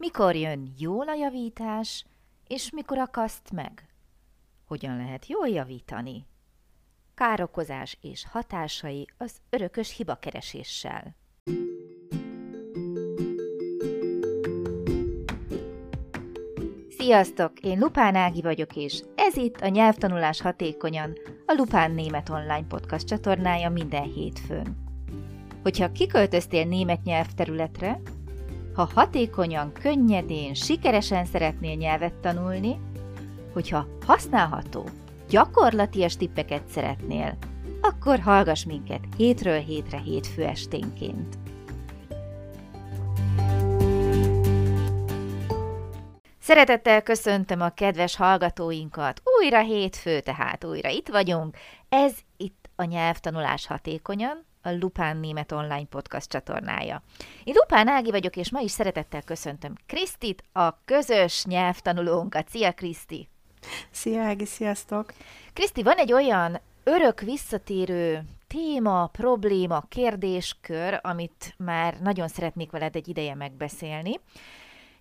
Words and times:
Mikor 0.00 0.36
jön 0.36 0.72
jól 0.78 1.08
a 1.08 1.14
javítás, 1.14 2.04
és 2.46 2.70
mikor 2.70 2.98
akaszt 2.98 3.50
meg? 3.52 3.88
Hogyan 4.66 4.96
lehet 4.96 5.26
jól 5.26 5.48
javítani? 5.48 6.26
Károkozás 7.14 7.98
és 8.00 8.26
hatásai 8.30 9.06
az 9.16 9.36
örökös 9.50 9.96
hibakereséssel. 9.96 11.16
Sziasztok! 16.98 17.60
Én 17.60 17.78
Lupán 17.78 18.14
Ági 18.14 18.42
vagyok, 18.42 18.76
és 18.76 19.02
ez 19.14 19.36
itt 19.36 19.60
a 19.60 19.68
Nyelvtanulás 19.68 20.40
Hatékonyan, 20.40 21.12
a 21.46 21.54
Lupán 21.56 21.90
Német 21.90 22.28
Online 22.28 22.66
Podcast 22.68 23.06
csatornája 23.06 23.70
minden 23.70 24.12
hétfőn. 24.12 24.76
Hogyha 25.62 25.92
kiköltöztél 25.92 26.64
német 26.64 27.02
nyelvterületre, 27.02 28.00
ha 28.78 28.90
hatékonyan, 28.94 29.72
könnyedén, 29.72 30.54
sikeresen 30.54 31.24
szeretnél 31.24 31.74
nyelvet 31.74 32.14
tanulni, 32.14 32.80
hogyha 33.52 33.86
használható, 34.06 34.88
gyakorlatias 35.28 36.16
tippeket 36.16 36.68
szeretnél, 36.68 37.36
akkor 37.80 38.18
hallgass 38.18 38.64
minket 38.64 39.00
hétről 39.16 39.58
hétre 39.58 39.98
hétfő 39.98 40.44
esténként. 40.44 41.38
Szeretettel 46.40 47.02
köszöntöm 47.02 47.60
a 47.60 47.68
kedves 47.68 48.16
hallgatóinkat. 48.16 49.22
Újra 49.40 49.60
hétfő, 49.60 50.20
tehát 50.20 50.64
újra 50.64 50.88
itt 50.88 51.08
vagyunk. 51.08 51.56
Ez 51.88 52.16
itt 52.36 52.70
a 52.76 52.84
nyelvtanulás 52.84 53.66
hatékonyan, 53.66 54.47
a 54.62 54.70
Lupán 54.70 55.16
Német 55.16 55.52
Online 55.52 55.86
Podcast 55.90 56.28
csatornája. 56.28 57.02
Én 57.44 57.54
Lupán 57.56 57.88
Ági 57.88 58.10
vagyok, 58.10 58.36
és 58.36 58.50
ma 58.50 58.60
is 58.60 58.70
szeretettel 58.70 59.22
köszöntöm 59.22 59.74
Krisztit, 59.86 60.42
a 60.52 60.84
közös 60.84 61.44
nyelvtanulónkat. 61.44 62.48
Szia, 62.48 62.72
Kriszti! 62.72 63.28
Szia, 63.90 64.22
Ági, 64.22 64.44
sziasztok! 64.44 65.12
Kriszti, 65.52 65.82
van 65.82 65.96
egy 65.96 66.12
olyan 66.12 66.60
örök 66.84 67.20
visszatérő 67.20 68.22
téma, 68.46 69.06
probléma, 69.06 69.84
kérdéskör, 69.88 70.98
amit 71.02 71.54
már 71.56 72.00
nagyon 72.00 72.28
szeretnék 72.28 72.70
veled 72.70 72.96
egy 72.96 73.08
ideje 73.08 73.34
megbeszélni. 73.34 74.20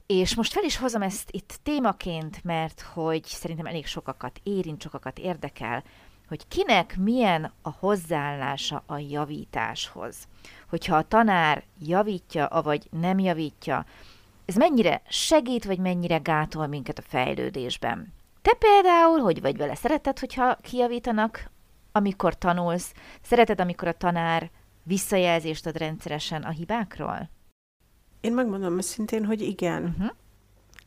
És 0.06 0.36
most 0.36 0.52
fel 0.52 0.64
is 0.64 0.78
hozom 0.78 1.02
ezt 1.02 1.30
itt 1.32 1.60
témaként, 1.64 2.44
mert 2.44 2.82
hogy 2.82 3.23
szerintem 3.23 3.66
elég 3.66 3.86
sokakat 3.86 4.39
érint, 4.44 4.82
sokakat 4.82 5.20
érdekel, 5.20 5.84
hogy 6.28 6.47
kinek 6.47 6.97
milyen 6.97 7.52
a 7.61 7.70
hozzáállása 7.70 8.83
a 8.86 8.97
javításhoz. 8.97 10.28
Hogyha 10.70 10.95
a 10.95 11.08
tanár 11.08 11.64
javítja, 11.80 12.45
avagy 12.45 12.88
nem 12.92 13.20
javítja, 13.20 13.86
ez 14.45 14.55
mennyire 14.55 15.02
segít, 15.09 15.66
vagy 15.66 15.80
mennyire 15.80 16.17
gátol 16.17 16.67
minket 16.67 16.98
a 16.98 17.08
fejlődésben. 17.08 18.14
Te 18.42 18.53
például, 18.53 19.20
hogy 19.20 19.42
vagy 19.42 19.58
vele 19.58 19.75
szereted, 19.75 20.20
hogyha 20.20 20.55
kijavítanak, 20.55 21.50
amikor 21.92 22.38
tanulsz? 22.38 22.94
Szereted, 23.22 23.59
amikor 23.59 23.88
a 23.88 23.98
tanár 23.98 24.52
visszajelzést 24.83 25.66
ad 25.66 25.78
rendszeresen 25.78 26.44
a 26.44 26.50
hibákról? 26.50 27.30
Én 28.22 28.33
megmondom 28.33 28.78
őszintén, 28.78 29.25
hogy 29.25 29.42
igen. 29.42 29.83
Uh-huh. 29.83 30.16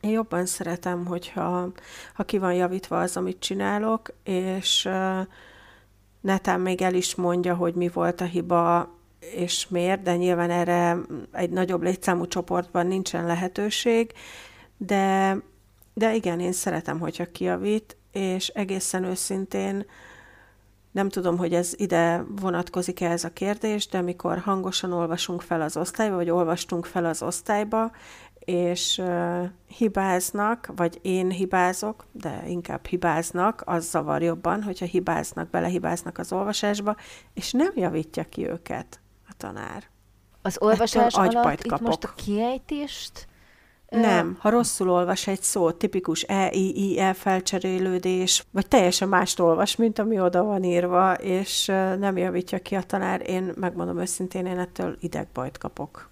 Én 0.01 0.11
jobban 0.11 0.45
szeretem, 0.45 1.05
hogyha 1.05 1.71
ha 2.13 2.23
ki 2.23 2.37
van 2.37 2.53
javítva 2.53 2.99
az, 2.99 3.17
amit 3.17 3.39
csinálok, 3.39 4.13
és 4.23 4.89
netán 6.21 6.59
még 6.59 6.81
el 6.81 6.93
is 6.93 7.15
mondja, 7.15 7.55
hogy 7.55 7.73
mi 7.73 7.87
volt 7.87 8.21
a 8.21 8.25
hiba, 8.25 8.95
és 9.19 9.67
miért, 9.67 10.01
de 10.01 10.15
nyilván 10.15 10.49
erre 10.49 10.97
egy 11.31 11.49
nagyobb 11.49 11.81
létszámú 11.81 12.27
csoportban 12.27 12.87
nincsen 12.87 13.25
lehetőség, 13.25 14.13
de, 14.77 15.37
de 15.93 16.15
igen, 16.15 16.39
én 16.39 16.51
szeretem, 16.51 16.99
hogyha 16.99 17.31
kijavít, 17.31 17.97
és 18.11 18.47
egészen 18.47 19.03
őszintén 19.03 19.85
nem 20.91 21.09
tudom, 21.09 21.37
hogy 21.37 21.53
ez 21.53 21.73
ide 21.75 22.23
vonatkozik-e 22.41 23.09
ez 23.09 23.23
a 23.23 23.33
kérdés, 23.33 23.87
de 23.87 23.97
amikor 23.97 24.37
hangosan 24.37 24.91
olvasunk 24.91 25.41
fel 25.41 25.61
az 25.61 25.77
osztályba, 25.77 26.15
vagy 26.15 26.29
olvastunk 26.29 26.85
fel 26.85 27.05
az 27.05 27.21
osztályba, 27.21 27.91
és 28.45 29.01
hibáznak, 29.67 30.71
vagy 30.75 30.99
én 31.01 31.29
hibázok, 31.29 32.05
de 32.11 32.43
inkább 32.47 32.85
hibáznak, 32.85 33.61
az 33.65 33.89
zavar 33.89 34.21
jobban, 34.21 34.63
hogyha 34.63 34.85
hibáznak, 34.85 35.49
belehibáznak 35.49 36.17
az 36.17 36.31
olvasásba, 36.31 36.95
és 37.33 37.51
nem 37.51 37.71
javítja 37.75 38.23
ki 38.23 38.49
őket 38.49 38.99
a 39.29 39.33
tanár. 39.37 39.83
Az 40.41 40.57
olvasás 40.59 41.13
alatt 41.13 41.53
itt 41.53 41.67
kapok. 41.67 41.87
most 41.87 42.03
a 42.03 42.13
kiejtést 42.15 43.29
nem, 43.99 44.37
ha 44.39 44.49
rosszul 44.49 44.89
olvas 44.89 45.27
egy 45.27 45.41
szót, 45.41 45.75
tipikus 45.75 46.23
E, 46.23 46.51
I, 46.51 46.91
I, 46.91 46.99
E 46.99 47.13
felcserélődés, 47.13 48.45
vagy 48.51 48.67
teljesen 48.67 49.07
mást 49.07 49.39
olvas, 49.39 49.75
mint 49.75 49.99
ami 49.99 50.19
oda 50.19 50.43
van 50.43 50.63
írva, 50.63 51.13
és 51.13 51.65
nem 51.99 52.17
javítja 52.17 52.59
ki 52.59 52.75
a 52.75 52.81
tanár, 52.81 53.29
én 53.29 53.53
megmondom 53.55 53.99
őszintén, 53.99 54.45
én 54.45 54.59
ettől 54.59 54.97
idegbajt 54.99 55.57
kapok. 55.57 56.09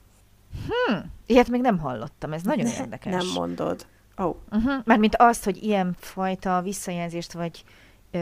Hm, 0.67 0.97
ilyet 1.25 1.49
még 1.49 1.61
nem 1.61 1.79
hallottam, 1.79 2.33
ez 2.33 2.41
nagyon 2.41 2.65
ne, 2.65 2.77
érdekes. 2.79 3.13
Nem 3.13 3.33
mondod. 3.33 3.85
Oh. 4.17 4.35
Uh-huh. 4.51 4.81
Mármint 4.85 5.15
azt, 5.15 5.43
hogy 5.43 5.63
ilyen 5.63 5.95
fajta 5.99 6.61
visszajelzést 6.61 7.33
vagy 7.33 7.63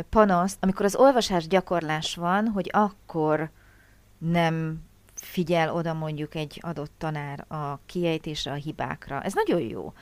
panaszt, 0.10 0.58
amikor 0.60 0.86
az 0.86 0.96
olvasás 0.96 1.48
gyakorlás 1.48 2.16
van, 2.16 2.48
hogy 2.48 2.70
akkor 2.74 3.50
nem 4.18 4.82
figyel 5.16 5.74
oda 5.74 5.94
mondjuk 5.94 6.36
egy 6.36 6.60
adott 6.62 6.92
tanár 6.98 7.46
a 7.48 7.80
kiejtésre, 7.86 8.52
a 8.52 8.56
hibákra. 8.56 9.22
Ez 9.22 9.34
nagyon 9.34 9.62
jó. 9.62 9.94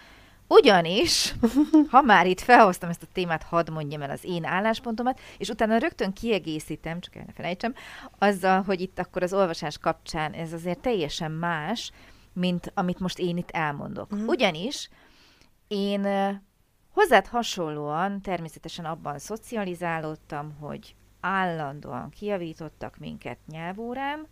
Ugyanis, 0.48 1.34
ha 1.92 2.02
már 2.02 2.28
itt 2.28 2.42
felhoztam 2.42 2.90
ezt 2.90 3.04
a 3.04 3.12
témát, 3.14 3.44
hadd 3.44 3.72
mondjam 3.72 4.02
el 4.02 4.10
az 4.10 4.24
én 4.24 4.46
álláspontomat, 4.46 5.20
és 5.38 5.50
utána 5.50 5.78
rögtön 5.78 6.14
kiegészítem, 6.14 7.00
csak 7.00 7.16
el 7.16 7.24
ne 7.26 7.34
felejtsem, 7.34 7.74
azzal, 8.18 8.62
hogy 8.62 8.82
itt 8.82 9.00
akkor 9.00 9.24
az 9.24 9.34
olvasás 9.34 9.78
kapcsán 9.78 10.32
ez 10.32 10.54
azért 10.54 10.80
teljesen 10.80 11.32
más, 11.32 11.92
mint 12.36 12.72
amit 12.74 13.00
most 13.00 13.20
én 13.20 13.38
itt 13.38 13.52
elmondok. 13.52 14.12
Uh-huh. 14.12 14.28
Ugyanis 14.28 14.90
én 15.68 16.08
hozzád 16.92 17.28
hasonlóan 17.28 18.22
természetesen 18.22 18.86
abban 18.86 19.20
szocializálódtam, 19.20 20.56
hogy 20.60 20.96
állandóan 21.20 22.10
kiavítottak 22.10 22.98
minket 22.98 23.38
nyelvórám, 23.48 24.28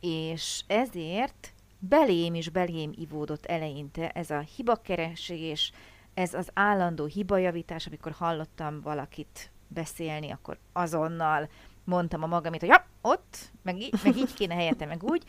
és 0.00 0.64
ezért 0.66 1.52
belém 1.78 2.34
is 2.34 2.48
belém 2.48 2.92
ivódott 2.94 3.46
eleinte 3.46 4.10
ez 4.10 4.30
a 4.30 4.38
hibakeresés, 4.38 5.72
ez 6.14 6.34
az 6.34 6.50
állandó 6.54 7.04
hibajavítás, 7.04 7.86
amikor 7.86 8.12
hallottam 8.12 8.80
valakit 8.80 9.50
beszélni, 9.68 10.30
akkor 10.30 10.58
azonnal 10.72 11.48
mondtam 11.84 12.22
a 12.22 12.26
magamit, 12.26 12.60
hogy 12.60 12.68
ja, 12.68 12.86
ott, 13.00 13.50
meg 13.62 13.80
így, 13.80 13.94
meg 14.02 14.16
így 14.16 14.34
kéne 14.34 14.54
helyette, 14.54 14.86
meg 14.86 15.02
úgy. 15.02 15.24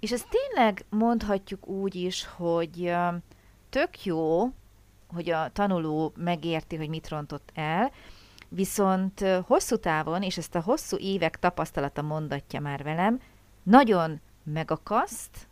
És 0.00 0.12
ez 0.12 0.24
tényleg 0.28 0.84
mondhatjuk 0.88 1.66
úgy 1.66 1.94
is, 1.94 2.26
hogy 2.26 2.94
tök 3.70 4.04
jó, 4.04 4.48
hogy 5.08 5.30
a 5.30 5.50
tanuló 5.52 6.12
megérti, 6.16 6.76
hogy 6.76 6.88
mit 6.88 7.08
rontott 7.08 7.50
el, 7.54 7.92
viszont 8.48 9.24
hosszú 9.46 9.76
távon, 9.76 10.22
és 10.22 10.36
ezt 10.36 10.54
a 10.54 10.60
hosszú 10.60 10.96
évek 10.96 11.38
tapasztalata 11.38 12.02
mondatja 12.02 12.60
már 12.60 12.82
velem, 12.82 13.20
nagyon 13.62 14.20
megakaszt, 14.42 15.48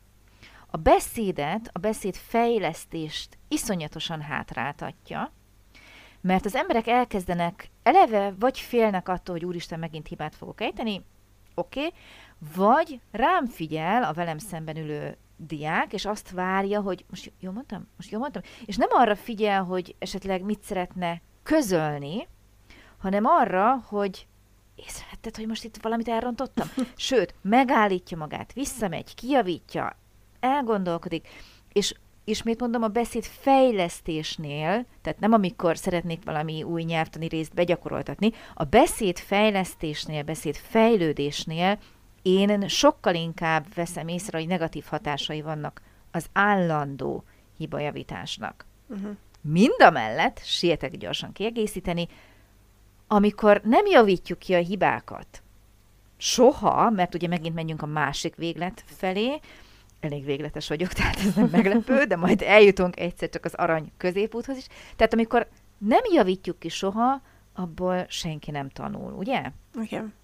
a 0.75 0.77
beszédet, 0.77 1.71
a 1.73 1.79
beszéd 1.79 2.17
fejlesztést 2.17 3.39
iszonyatosan 3.49 4.21
hátráltatja, 4.21 5.33
mert 6.21 6.45
az 6.45 6.55
emberek 6.55 6.87
elkezdenek 6.87 7.71
eleve 7.83 8.35
vagy 8.39 8.59
félnek 8.59 9.09
attól, 9.09 9.35
hogy 9.35 9.45
úristen, 9.45 9.79
megint 9.79 10.09
hibát 10.09 10.35
fogok 10.35 10.61
ejteni, 10.61 11.05
oké, 11.55 11.87
okay, 11.87 11.99
vagy 12.57 13.01
rám 13.11 13.47
figyel 13.47 14.03
a 14.03 14.13
velem 14.13 14.39
szemben 14.39 14.77
ülő 14.77 15.17
diák, 15.37 15.93
és 15.93 16.05
azt 16.05 16.31
várja, 16.31 16.81
hogy 16.81 17.05
most 17.11 17.33
jól 17.41 17.53
mondtam? 17.53 17.89
Most 17.97 18.11
jól 18.11 18.21
mondtam? 18.21 18.43
És 18.65 18.77
nem 18.77 18.89
arra 18.91 19.17
figyel, 19.17 19.63
hogy 19.63 19.95
esetleg 19.99 20.43
mit 20.43 20.63
szeretne 20.63 21.21
közölni, 21.43 22.29
hanem 22.99 23.25
arra, 23.25 23.85
hogy 23.87 24.27
észrevetted, 24.75 25.37
hogy 25.37 25.47
most 25.47 25.65
itt 25.65 25.77
valamit 25.83 26.09
elrontottam? 26.09 26.69
Sőt, 26.97 27.35
megállítja 27.43 28.17
magát, 28.17 28.53
visszamegy, 28.53 29.15
kijavítja, 29.15 29.97
elgondolkodik, 30.41 31.29
és 31.73 31.95
ismét 32.25 32.61
mondom, 32.61 32.83
a 32.83 32.89
beszéd 32.89 33.25
fejlesztésnél, 33.25 34.87
tehát 35.03 35.19
nem 35.19 35.33
amikor 35.33 35.79
szeretnék 35.79 36.25
valami 36.25 36.63
új 36.63 36.83
nyelvtani 36.83 37.29
részt 37.29 37.55
begyakoroltatni, 37.55 38.33
a 38.55 38.65
beszéd 38.65 39.19
fejlesztésnél, 39.19 40.23
beszéd 40.23 40.57
fejlődésnél 40.57 41.79
én 42.25 42.69
sokkal 42.69 43.15
inkább 43.15 43.75
veszem 43.75 44.09
észre, 44.09 44.39
hogy 44.39 44.47
negatív 44.47 44.85
hatásai 44.85 45.43
vannak 45.43 45.83
az 46.11 46.27
állandó 46.33 47.25
hibajavításnak. 47.57 48.67
Uh-huh. 48.89 49.17
Mind 49.41 49.83
a 49.83 49.91
mellett, 49.91 50.41
sietek 50.45 50.97
gyorsan 50.97 51.33
kiegészíteni, 51.33 52.09
amikor 53.07 53.61
nem 53.65 53.87
javítjuk 53.87 54.39
ki 54.39 54.55
a 54.55 54.59
hibákat, 54.59 55.43
soha, 56.17 56.91
mert 56.91 57.15
ugye 57.15 57.29
megint 57.29 57.55
menjünk 57.55 57.83
a 57.83 57.87
másik 57.87 58.35
véglet 58.35 58.85
felé, 58.87 59.41
elég 60.01 60.25
végletes 60.25 60.69
vagyok, 60.69 60.93
tehát 60.99 61.17
ez 61.17 61.35
nem 61.35 61.49
meglepő, 61.53 62.05
de 62.05 62.17
majd 62.17 62.43
eljutunk 62.43 63.01
egyszer 63.01 63.29
csak 63.29 63.45
az 63.45 63.55
arany 63.55 63.93
középúthoz 63.97 64.57
is. 64.57 64.67
Tehát 64.97 65.13
amikor 65.13 65.49
nem 65.79 66.03
javítjuk 66.13 66.59
ki 66.59 66.69
soha, 66.69 67.23
abból 67.55 68.07
senki 68.09 68.51
nem 68.51 68.69
tanul, 68.69 69.13
ugye? 69.13 69.51
Igen. 69.81 70.15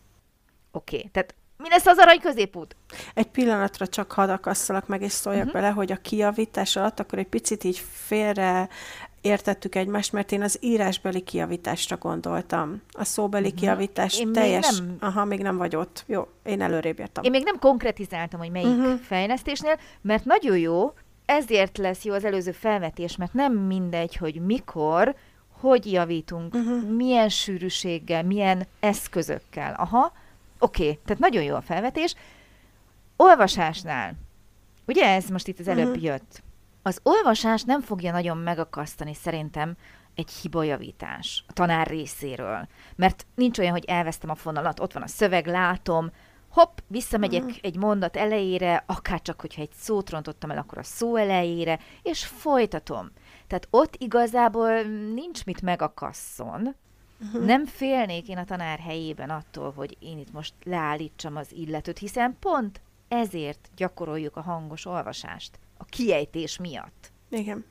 Oké, 0.72 0.96
okay. 0.96 1.08
tehát 1.10 1.34
mi 1.60 1.68
lesz 1.68 1.86
az 1.86 1.98
arany 1.98 2.20
középút? 2.20 2.76
Egy 3.14 3.26
pillanatra 3.26 3.86
csak 3.86 4.12
hadd 4.12 4.28
akasszalak 4.28 4.86
meg, 4.86 5.02
és 5.02 5.12
szóljak 5.12 5.46
uh-huh. 5.46 5.60
bele, 5.60 5.72
hogy 5.72 5.92
a 5.92 5.96
kijavítás 5.96 6.76
alatt 6.76 7.00
akkor 7.00 7.18
egy 7.18 7.26
picit 7.26 7.64
így 7.64 7.84
félre 7.92 8.68
értettük 9.20 9.74
egymást, 9.74 10.12
mert 10.12 10.32
én 10.32 10.42
az 10.42 10.58
írásbeli 10.60 11.20
kijavításra 11.20 11.96
gondoltam. 11.96 12.82
A 12.92 13.04
szóbeli 13.04 13.44
uh-huh. 13.44 13.58
kijavítás 13.58 14.18
én 14.18 14.32
teljes... 14.32 14.70
Még 14.70 14.88
nem... 14.88 14.96
Aha, 15.00 15.24
még 15.24 15.42
nem 15.42 15.56
vagy 15.56 15.76
ott. 15.76 16.04
Jó, 16.06 16.28
én 16.44 16.60
előrébb 16.60 16.98
értem. 16.98 17.24
Én 17.24 17.30
még 17.30 17.44
nem 17.44 17.58
konkretizáltam, 17.58 18.40
hogy 18.40 18.50
melyik 18.50 18.76
uh-huh. 18.76 19.00
fejlesztésnél, 19.00 19.78
mert 20.00 20.24
nagyon 20.24 20.58
jó, 20.58 20.92
ezért 21.24 21.78
lesz 21.78 22.04
jó 22.04 22.14
az 22.14 22.24
előző 22.24 22.52
felvetés, 22.52 23.16
mert 23.16 23.32
nem 23.32 23.52
mindegy, 23.52 24.16
hogy 24.16 24.34
mikor, 24.34 25.14
hogy 25.60 25.92
javítunk, 25.92 26.54
uh-huh. 26.54 26.90
milyen 26.90 27.28
sűrűséggel, 27.28 28.22
milyen 28.22 28.66
eszközökkel. 28.80 29.74
Aha, 29.78 30.12
oké, 30.60 30.82
okay, 30.82 30.98
tehát 31.04 31.22
nagyon 31.22 31.42
jó 31.42 31.54
a 31.54 31.60
felvetés. 31.60 32.14
Olvasásnál, 33.16 34.14
ugye 34.86 35.04
ez 35.04 35.28
most 35.28 35.48
itt 35.48 35.58
az 35.58 35.68
előbb 35.68 35.88
uh-huh. 35.88 36.02
jött, 36.02 36.42
az 36.82 37.00
olvasás 37.02 37.62
nem 37.62 37.80
fogja 37.80 38.12
nagyon 38.12 38.36
megakasztani 38.36 39.14
szerintem 39.14 39.76
egy 40.14 40.30
hibajavítás 40.30 41.44
a 41.48 41.52
tanár 41.52 41.86
részéről. 41.86 42.68
Mert 42.96 43.26
nincs 43.34 43.58
olyan, 43.58 43.72
hogy 43.72 43.84
elvesztem 43.84 44.30
a 44.30 44.34
fonalat, 44.34 44.80
ott 44.80 44.92
van 44.92 45.02
a 45.02 45.06
szöveg, 45.06 45.46
látom, 45.46 46.10
hopp, 46.48 46.78
visszamegyek 46.86 47.42
uh-huh. 47.42 47.58
egy 47.62 47.76
mondat 47.76 48.16
elejére, 48.16 48.84
akár 48.86 49.22
csak, 49.22 49.40
hogyha 49.40 49.62
egy 49.62 49.72
szót 49.72 50.10
rontottam 50.10 50.50
el, 50.50 50.58
akkor 50.58 50.78
a 50.78 50.82
szó 50.82 51.16
elejére, 51.16 51.78
és 52.02 52.26
folytatom. 52.26 53.10
Tehát 53.46 53.68
ott 53.70 53.94
igazából 53.98 54.82
nincs 55.14 55.44
mit 55.44 55.62
megakasszon. 55.62 56.74
Uh-huh. 57.20 57.44
Nem 57.44 57.66
félnék 57.66 58.28
én 58.28 58.38
a 58.38 58.44
tanár 58.44 58.78
helyében 58.78 59.30
attól, 59.30 59.72
hogy 59.72 59.96
én 59.98 60.18
itt 60.18 60.32
most 60.32 60.54
leállítsam 60.64 61.36
az 61.36 61.52
illetőt, 61.52 61.98
hiszen 61.98 62.36
pont 62.40 62.80
ezért 63.08 63.70
gyakoroljuk 63.76 64.36
a 64.36 64.40
hangos 64.40 64.86
olvasást 64.86 65.58
a 65.76 65.84
kiejtés 65.84 66.58
miatt. 66.58 67.12
Igen. 67.28 67.64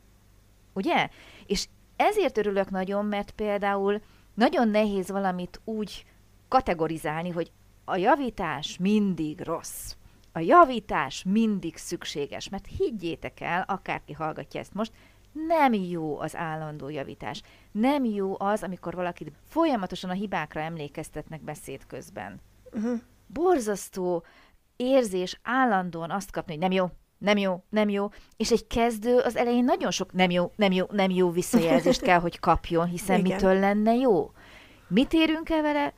Ugye? 0.73 1.09
És 1.45 1.67
ezért 1.95 2.37
örülök 2.37 2.69
nagyon, 2.69 3.05
mert 3.05 3.31
például 3.31 4.01
nagyon 4.33 4.67
nehéz 4.69 5.09
valamit 5.09 5.61
úgy 5.63 6.05
kategorizálni, 6.47 7.29
hogy 7.29 7.51
a 7.85 7.95
javítás 7.95 8.77
mindig 8.77 9.41
rossz. 9.41 9.93
A 10.31 10.39
javítás 10.39 11.23
mindig 11.23 11.77
szükséges, 11.77 12.49
mert 12.49 12.67
higgyétek 12.77 13.39
el, 13.39 13.65
akárki 13.67 14.13
hallgatja 14.13 14.59
ezt 14.59 14.73
most, 14.73 14.91
nem 15.31 15.73
jó 15.73 16.19
az 16.19 16.35
állandó 16.35 16.89
javítás. 16.89 17.41
Nem 17.71 18.03
jó 18.05 18.35
az, 18.39 18.63
amikor 18.63 18.95
valakit 18.95 19.31
folyamatosan 19.49 20.09
a 20.09 20.13
hibákra 20.13 20.61
emlékeztetnek 20.61 21.41
beszéd 21.41 21.85
közben. 21.87 22.41
Uh-huh. 22.73 22.99
Borzasztó 23.27 24.23
érzés 24.75 25.39
állandóan 25.43 26.11
azt 26.11 26.31
kapni, 26.31 26.51
hogy 26.51 26.61
nem 26.61 26.71
jó, 26.71 26.89
nem 27.17 27.37
jó, 27.37 27.63
nem 27.69 27.89
jó, 27.89 28.09
és 28.37 28.51
egy 28.51 28.67
kezdő 28.67 29.17
az 29.17 29.35
elején 29.35 29.63
nagyon 29.63 29.91
sok 29.91 30.13
nem 30.13 30.29
jó, 30.29 30.51
nem 30.55 30.71
jó, 30.71 30.85
nem 30.91 31.09
jó 31.09 31.31
visszajelzést 31.31 32.01
kell, 32.01 32.19
hogy 32.19 32.39
kapjon, 32.39 32.87
hiszen 32.87 33.19
Igen. 33.19 33.31
mitől 33.31 33.59
lenne 33.59 33.93
jó? 33.93 34.31
Mit 34.87 35.13
érünk 35.13 35.49
el 35.49 35.61
vele? 35.61 35.93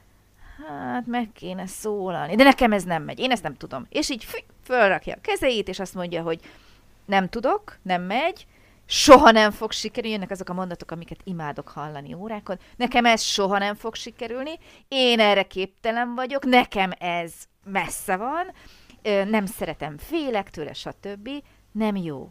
Hát 0.67 1.05
meg 1.05 1.29
kéne 1.33 1.65
szólalni, 1.65 2.35
de 2.35 2.43
nekem 2.43 2.71
ez 2.71 2.83
nem 2.83 3.03
megy, 3.03 3.19
én 3.19 3.31
ezt 3.31 3.43
nem 3.43 3.55
tudom. 3.55 3.85
És 3.89 4.09
így 4.09 4.27
fölrakja 4.63 5.13
a 5.13 5.21
kezeit, 5.21 5.67
és 5.67 5.79
azt 5.79 5.93
mondja, 5.93 6.21
hogy 6.21 6.39
nem 7.05 7.29
tudok, 7.29 7.77
nem 7.81 8.01
megy, 8.01 8.47
soha 8.91 9.31
nem 9.31 9.51
fog 9.51 9.71
sikerülni, 9.71 10.15
jönnek 10.15 10.31
azok 10.31 10.49
a 10.49 10.53
mondatok, 10.53 10.91
amiket 10.91 11.19
imádok 11.23 11.67
hallani 11.67 12.13
órákon, 12.13 12.59
nekem 12.75 13.05
ez 13.05 13.21
soha 13.21 13.57
nem 13.57 13.75
fog 13.75 13.95
sikerülni, 13.95 14.57
én 14.87 15.19
erre 15.19 15.43
képtelen 15.43 16.15
vagyok, 16.15 16.45
nekem 16.45 16.91
ez 16.99 17.33
messze 17.65 18.15
van, 18.15 18.51
nem 19.29 19.45
szeretem, 19.45 19.97
félek 19.97 20.49
tőle, 20.49 20.73
stb. 20.73 21.29
Nem 21.71 21.95
jó. 21.95 22.29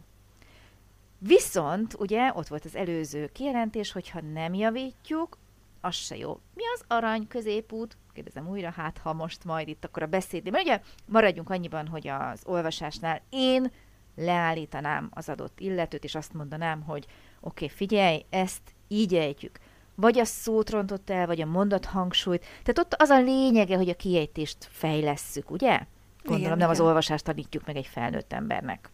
Viszont, 1.17 1.93
ugye, 1.99 2.31
ott 2.33 2.47
volt 2.47 2.65
az 2.65 2.75
előző 2.75 3.27
kijelentés, 3.27 3.91
hogyha 3.91 4.21
nem 4.33 4.53
javítjuk, 4.53 5.37
az 5.81 5.95
se 5.95 6.17
jó. 6.17 6.39
Mi 6.53 6.63
az 6.75 6.83
arany 6.87 7.27
középút? 7.27 7.97
Kérdezem 8.13 8.49
újra, 8.49 8.69
hát 8.69 8.97
ha 8.97 9.13
most 9.13 9.43
majd 9.43 9.67
itt 9.67 9.85
akkor 9.85 10.03
a 10.03 10.07
beszéd. 10.07 10.51
Mert 10.51 10.63
ugye 10.63 10.81
maradjunk 11.05 11.49
annyiban, 11.49 11.87
hogy 11.87 12.07
az 12.07 12.41
olvasásnál 12.45 13.21
én 13.29 13.71
leállítanám 14.15 15.09
az 15.13 15.29
adott 15.29 15.59
illetőt, 15.59 16.03
és 16.03 16.15
azt 16.15 16.33
mondanám, 16.33 16.81
hogy 16.81 17.05
oké, 17.39 17.65
okay, 17.65 17.77
figyelj, 17.77 18.25
ezt 18.29 18.61
így 18.87 19.15
ejtjük. 19.15 19.59
Vagy 19.95 20.19
a 20.19 20.25
szót 20.25 20.69
rontott 20.69 21.09
el, 21.09 21.25
vagy 21.25 21.41
a 21.41 21.45
mondat 21.45 21.85
hangsúlyt. 21.85 22.41
Tehát 22.41 22.79
ott 22.79 22.93
az 23.01 23.09
a 23.09 23.21
lényege, 23.21 23.75
hogy 23.75 23.89
a 23.89 23.95
kiejtést 23.95 24.67
fejlesszük, 24.71 25.51
ugye? 25.51 25.79
Gondolom, 26.23 26.39
igen, 26.39 26.49
nem 26.49 26.57
igen. 26.57 26.69
az 26.69 26.79
olvasást 26.79 27.23
tanítjuk 27.23 27.65
meg 27.65 27.75
egy 27.75 27.87
felnőtt 27.87 28.33
embernek. 28.33 28.89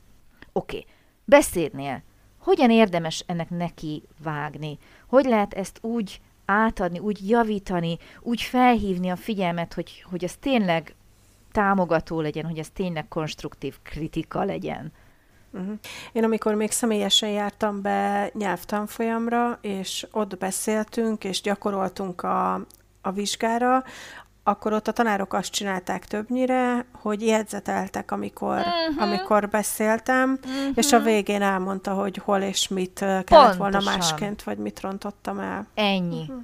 Oké, 0.52 0.78
okay. 0.78 0.90
beszédnél 1.25 2.04
hogyan 2.48 2.72
érdemes 2.72 3.24
ennek 3.25 3.50
neki 3.50 4.04
vágni? 4.24 4.78
Hogy 5.08 5.25
lehet 5.25 5.54
ezt 5.54 5.80
úgy 5.81 6.22
átadni, 6.46 7.00
úgy 7.00 7.30
javítani, 7.30 7.98
úgy 8.22 8.42
felhívni 8.42 9.10
a 9.10 9.16
figyelmet, 9.16 9.74
hogy, 9.74 10.06
hogy 10.10 10.24
ez 10.24 10.36
tényleg 10.36 10.96
támogató 11.52 12.22
legyen, 12.22 12.46
hogy 12.46 12.58
ez 12.58 12.70
tényleg 12.70 13.08
konstruktív 13.08 13.78
kritika 13.84 14.44
legyen? 14.44 14.92
Uh-huh. 15.52 15.74
Én 16.12 16.24
amikor 16.24 16.54
még 16.54 16.72
személyesen 16.72 17.30
jártam 17.30 17.82
be 17.82 18.30
nyelvtanfolyamra, 18.34 19.58
és 19.62 20.08
ott 20.12 20.38
beszéltünk, 20.38 21.24
és 21.24 21.42
gyakoroltunk 21.42 22.24
a, 22.24 22.54
a 23.02 23.12
vizsgára, 23.12 23.84
akkor 24.44 24.74
ott 24.74 24.88
a 24.88 24.92
tanárok 24.92 25.34
azt 25.34 25.52
csinálták 25.52 26.06
többnyire, 26.06 26.86
hogy 27.02 27.26
jegyzeteltek, 27.26 28.12
amikor, 28.12 28.58
uh-huh. 28.58 29.02
amikor 29.02 29.50
beszéltem, 29.50 30.40
uh-huh. 30.44 30.72
és 30.76 30.94
a 30.94 31.00
végén 31.00 31.42
elmondta, 31.42 31.94
hogy 31.94 32.18
hol 32.18 32.42
és 32.42 32.68
mit 32.68 33.00
kellett 33.00 33.26
Pontosan. 33.26 33.58
volna 33.58 33.80
másként, 33.80 34.44
vagy 34.44 34.58
mit 34.58 34.82
rontottam 34.82 35.40
el. 35.40 35.68
Ennyi. 35.74 36.22
Uh-huh. 36.22 36.44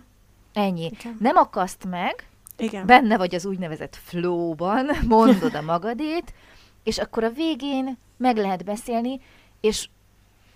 Ennyi. 0.53 0.85
Igen. 0.85 1.17
Nem 1.19 1.35
akaszt 1.35 1.85
meg, 1.89 2.27
Igen. 2.57 2.85
benne 2.85 3.17
vagy 3.17 3.35
az 3.35 3.45
úgynevezett 3.45 3.99
flowban, 4.03 4.89
mondod 5.07 5.55
a 5.55 5.61
magadét, 5.61 6.33
és 6.83 6.97
akkor 6.97 7.23
a 7.23 7.29
végén 7.29 7.97
meg 8.23 8.37
lehet 8.37 8.63
beszélni, 8.63 9.19
és 9.61 9.89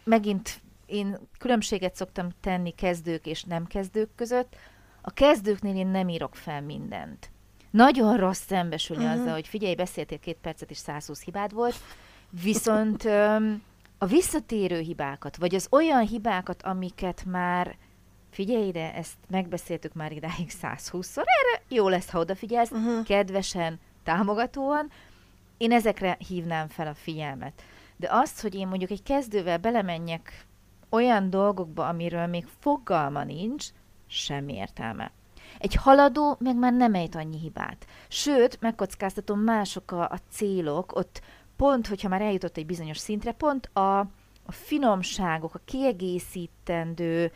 megint 0.03 0.61
én 0.85 1.17
különbséget 1.39 1.95
szoktam 1.95 2.29
tenni 2.41 2.71
kezdők 2.71 3.25
és 3.25 3.43
nem 3.43 3.65
kezdők 3.65 4.09
között. 4.15 4.55
A 5.01 5.11
kezdőknél 5.11 5.75
én 5.75 5.87
nem 5.87 6.09
írok 6.09 6.35
fel 6.35 6.61
mindent 6.61 7.31
nagyon 7.71 8.17
rossz 8.17 8.45
szembesülni 8.47 9.03
uh-huh. 9.03 9.19
azzal, 9.19 9.33
hogy 9.33 9.47
figyelj, 9.47 9.75
beszéltél 9.75 10.19
két 10.19 10.37
percet, 10.41 10.69
és 10.69 10.77
120 10.77 11.23
hibád 11.23 11.53
volt, 11.53 11.75
viszont 12.43 13.05
öm, 13.05 13.63
a 13.97 14.05
visszatérő 14.05 14.79
hibákat, 14.79 15.37
vagy 15.37 15.55
az 15.55 15.67
olyan 15.71 16.07
hibákat, 16.07 16.63
amiket 16.63 17.23
már 17.25 17.75
figyelj 18.29 18.67
ide, 18.67 18.93
ezt 18.93 19.15
megbeszéltük 19.29 19.93
már 19.93 20.11
idáig 20.11 20.51
120-szor, 20.61 21.17
erre 21.17 21.61
jó 21.67 21.87
lesz, 21.87 22.09
ha 22.09 22.19
odafigyelsz, 22.19 22.71
uh-huh. 22.71 23.03
kedvesen, 23.03 23.79
támogatóan, 24.03 24.91
én 25.57 25.71
ezekre 25.71 26.17
hívnám 26.27 26.67
fel 26.67 26.87
a 26.87 26.93
figyelmet. 26.93 27.61
De 27.95 28.07
azt, 28.11 28.41
hogy 28.41 28.55
én 28.55 28.67
mondjuk 28.67 28.91
egy 28.91 29.03
kezdővel 29.03 29.57
belemenjek 29.57 30.45
olyan 30.89 31.29
dolgokba, 31.29 31.87
amiről 31.87 32.25
még 32.27 32.45
fogalma 32.59 33.23
nincs, 33.23 33.65
semmi 34.07 34.53
értelme. 34.53 35.11
Egy 35.59 35.75
haladó 35.75 36.35
meg 36.39 36.55
már 36.55 36.73
nem 36.73 36.93
ejt 36.93 37.15
annyi 37.15 37.39
hibát. 37.39 37.85
Sőt, 38.07 38.61
megkockáztatom 38.61 39.39
mások 39.39 39.91
a, 39.91 40.01
a 40.01 40.19
célok, 40.29 40.95
ott 40.95 41.21
pont, 41.55 41.87
hogyha 41.87 42.09
már 42.09 42.21
eljutott 42.21 42.57
egy 42.57 42.65
bizonyos 42.65 42.97
szintre, 42.97 43.31
pont 43.31 43.69
a, 43.73 43.99
a 44.45 44.51
finomságok, 44.51 45.55
a 45.55 45.61
kiegészítendő 45.65 47.31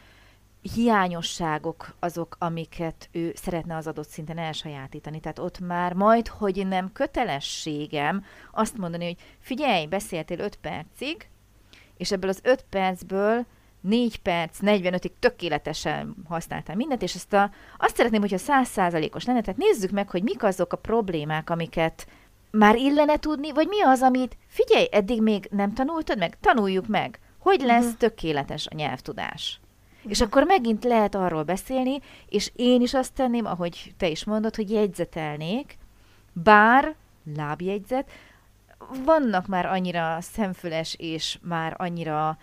hiányosságok 0.61 1.95
azok, 1.99 2.35
amiket 2.39 3.09
ő 3.11 3.33
szeretne 3.35 3.75
az 3.75 3.87
adott 3.87 4.07
szinten 4.07 4.37
elsajátítani. 4.37 5.19
Tehát 5.19 5.39
ott 5.39 5.59
már 5.59 5.93
majd, 5.93 6.27
hogy 6.27 6.67
nem 6.67 6.91
kötelességem 6.93 8.23
azt 8.51 8.77
mondani, 8.77 9.05
hogy 9.05 9.17
figyelj, 9.39 9.85
beszéltél 9.85 10.39
5 10.39 10.55
percig, 10.55 11.27
és 11.97 12.11
ebből 12.11 12.29
az 12.29 12.39
5 12.43 12.65
percből 12.69 13.45
4 13.81 14.17
perc, 14.17 14.57
45-ig 14.61 15.11
tökéletesen 15.19 16.15
használtam 16.27 16.75
mindent, 16.75 17.01
és 17.01 17.15
ezt 17.15 17.33
a, 17.33 17.51
azt 17.77 17.95
szeretném, 17.95 18.21
hogyha 18.21 18.37
százszázalékos 18.37 19.25
lenne, 19.25 19.41
tehát 19.41 19.59
nézzük 19.59 19.91
meg, 19.91 20.09
hogy 20.09 20.23
mik 20.23 20.43
azok 20.43 20.73
a 20.73 20.77
problémák, 20.77 21.49
amiket 21.49 22.07
már 22.51 22.75
illene 22.75 23.17
tudni, 23.17 23.51
vagy 23.51 23.67
mi 23.67 23.81
az, 23.81 24.01
amit 24.01 24.37
figyelj, 24.47 24.87
eddig 24.91 25.21
még 25.21 25.47
nem 25.51 25.73
tanultad 25.73 26.17
meg? 26.17 26.39
Tanuljuk 26.39 26.87
meg. 26.87 27.19
Hogy 27.37 27.61
lesz 27.61 27.83
uh-huh. 27.83 27.97
tökéletes 27.97 28.67
a 28.67 28.75
nyelvtudás? 28.75 29.60
És 30.07 30.21
akkor 30.21 30.43
megint 30.43 30.83
lehet 30.83 31.15
arról 31.15 31.43
beszélni, 31.43 31.99
és 32.29 32.51
én 32.55 32.81
is 32.81 32.93
azt 32.93 33.13
tenném, 33.13 33.45
ahogy 33.45 33.93
te 33.97 34.07
is 34.07 34.23
mondod, 34.23 34.55
hogy 34.55 34.71
jegyzetelnék, 34.71 35.77
bár 36.33 36.95
lábjegyzet, 37.35 38.11
vannak 39.05 39.47
már 39.47 39.65
annyira 39.65 40.17
szemfüles 40.21 40.95
és 40.97 41.37
már 41.41 41.75
annyira 41.77 42.37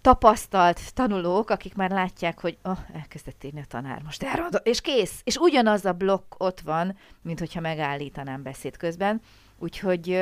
tapasztalt 0.00 0.94
tanulók, 0.94 1.50
akik 1.50 1.74
már 1.74 1.90
látják, 1.90 2.40
hogy 2.40 2.58
oh, 2.62 2.78
elkezdett 2.94 3.44
írni 3.44 3.60
a 3.60 3.64
tanár, 3.68 4.02
most 4.02 4.22
elrondol, 4.22 4.60
és 4.64 4.80
kész. 4.80 5.20
És 5.24 5.36
ugyanaz 5.36 5.84
a 5.84 5.92
blokk 5.92 6.34
ott 6.38 6.60
van, 6.60 6.96
mint 7.22 7.38
hogyha 7.38 7.60
megállítanám 7.60 8.42
beszéd 8.42 8.76
közben. 8.76 9.20
Úgyhogy 9.62 10.18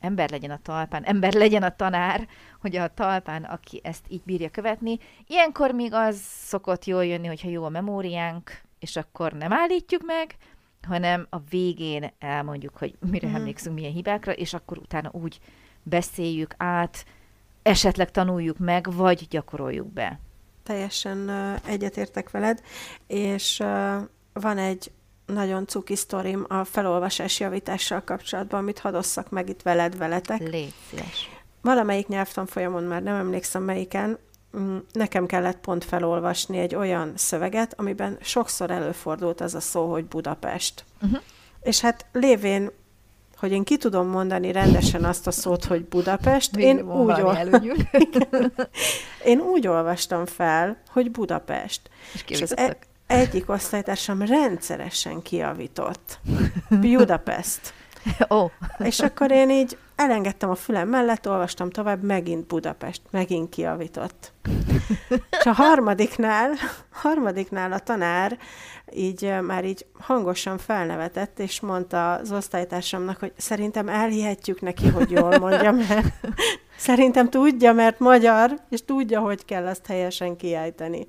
ember 0.00 0.30
legyen 0.30 0.50
a 0.50 0.58
talpán, 0.62 1.02
ember 1.02 1.32
legyen 1.32 1.62
a 1.62 1.76
tanár, 1.76 2.28
hogy 2.60 2.76
a 2.76 2.94
talpán, 2.94 3.44
aki 3.44 3.80
ezt 3.84 4.04
így 4.08 4.22
bírja 4.24 4.50
követni. 4.50 4.98
Ilyenkor 5.26 5.70
még 5.70 5.92
az 5.92 6.16
szokott 6.24 6.84
jól 6.84 7.04
jönni, 7.04 7.26
hogyha 7.26 7.48
jó 7.48 7.64
a 7.64 7.68
memóriánk, 7.68 8.60
és 8.78 8.96
akkor 8.96 9.32
nem 9.32 9.52
állítjuk 9.52 10.02
meg, 10.06 10.36
hanem 10.86 11.26
a 11.30 11.38
végén 11.38 12.12
elmondjuk, 12.18 12.76
hogy 12.76 12.94
mire 13.10 13.28
mm. 13.28 13.34
emlékszünk, 13.34 13.74
milyen 13.74 13.92
hibákra, 13.92 14.32
és 14.32 14.54
akkor 14.54 14.78
utána 14.78 15.10
úgy 15.12 15.40
beszéljük 15.82 16.54
át, 16.56 17.04
esetleg 17.62 18.10
tanuljuk 18.10 18.58
meg, 18.58 18.92
vagy 18.92 19.26
gyakoroljuk 19.30 19.92
be. 19.92 20.18
Teljesen 20.62 21.18
uh, 21.28 21.70
egyetértek 21.70 22.30
veled, 22.30 22.62
és 23.06 23.58
uh, 23.58 24.02
van 24.32 24.58
egy 24.58 24.92
nagyon 25.32 25.66
cuki 25.66 25.96
sztorim 25.96 26.44
a 26.48 26.64
felolvasás 26.64 27.40
javítással 27.40 28.02
kapcsolatban, 28.04 28.60
amit 28.60 28.78
hadosszak 28.78 29.30
meg 29.30 29.48
itt 29.48 29.62
veled, 29.62 29.96
veletek. 29.96 30.40
Légy 30.40 30.74
szíves. 30.90 31.30
Valamelyik 31.60 32.08
nyelvtanfolyamon 32.08 32.82
már 32.82 33.02
nem 33.02 33.14
emlékszem 33.14 33.62
melyiken, 33.62 34.18
mm, 34.56 34.76
nekem 34.92 35.26
kellett 35.26 35.58
pont 35.58 35.84
felolvasni 35.84 36.58
egy 36.58 36.74
olyan 36.74 37.12
szöveget, 37.16 37.74
amiben 37.76 38.18
sokszor 38.20 38.70
előfordult 38.70 39.40
az 39.40 39.54
a 39.54 39.60
szó, 39.60 39.90
hogy 39.90 40.04
Budapest. 40.04 40.84
Uh-huh. 41.02 41.20
És 41.60 41.80
hát 41.80 42.06
lévén 42.12 42.70
hogy 43.42 43.52
én 43.52 43.64
ki 43.64 43.76
tudom 43.76 44.08
mondani 44.08 44.52
rendesen 44.52 45.04
azt 45.04 45.26
a 45.26 45.30
szót, 45.30 45.64
hogy 45.64 45.84
Budapest, 45.84 46.56
én 46.56 46.80
úgy, 46.80 47.20
ol... 47.20 47.38
én 49.32 49.40
úgy 49.40 49.66
olvastam 49.66 50.26
fel, 50.26 50.82
hogy 50.88 51.10
Budapest. 51.10 51.90
És, 52.14 52.24
és 52.26 52.42
az 52.42 52.56
e- 52.56 52.76
egyik 53.12 53.48
osztálytársam 53.48 54.22
rendszeresen 54.22 55.22
kiavított. 55.22 56.18
Budapest. 56.68 57.74
Oh. 58.28 58.50
És 58.78 59.00
akkor 59.00 59.30
én 59.30 59.50
így 59.50 59.78
elengedtem 59.96 60.50
a 60.50 60.54
fülem 60.54 60.88
mellett, 60.88 61.28
olvastam 61.28 61.70
tovább, 61.70 62.02
megint 62.02 62.46
Budapest, 62.46 63.02
megint 63.10 63.48
kiavított. 63.48 64.32
És 65.30 65.44
a 65.44 65.52
harmadiknál, 65.52 66.50
harmadiknál 66.90 67.72
a 67.72 67.78
tanár 67.78 68.38
így 68.94 69.34
már 69.40 69.64
így 69.64 69.86
hangosan 69.98 70.58
felnevetett, 70.58 71.38
és 71.38 71.60
mondta 71.60 72.12
az 72.12 72.32
osztálytársamnak, 72.32 73.18
hogy 73.18 73.32
szerintem 73.36 73.88
elhihetjük 73.88 74.60
neki, 74.60 74.88
hogy 74.88 75.10
jól 75.10 75.38
mondja, 75.38 75.70
mert 75.70 76.14
szerintem 76.76 77.30
tudja, 77.30 77.72
mert 77.72 77.98
magyar, 77.98 78.58
és 78.68 78.84
tudja, 78.84 79.20
hogy 79.20 79.44
kell 79.44 79.66
ezt 79.66 79.86
helyesen 79.86 80.36
kiejteni 80.36 81.06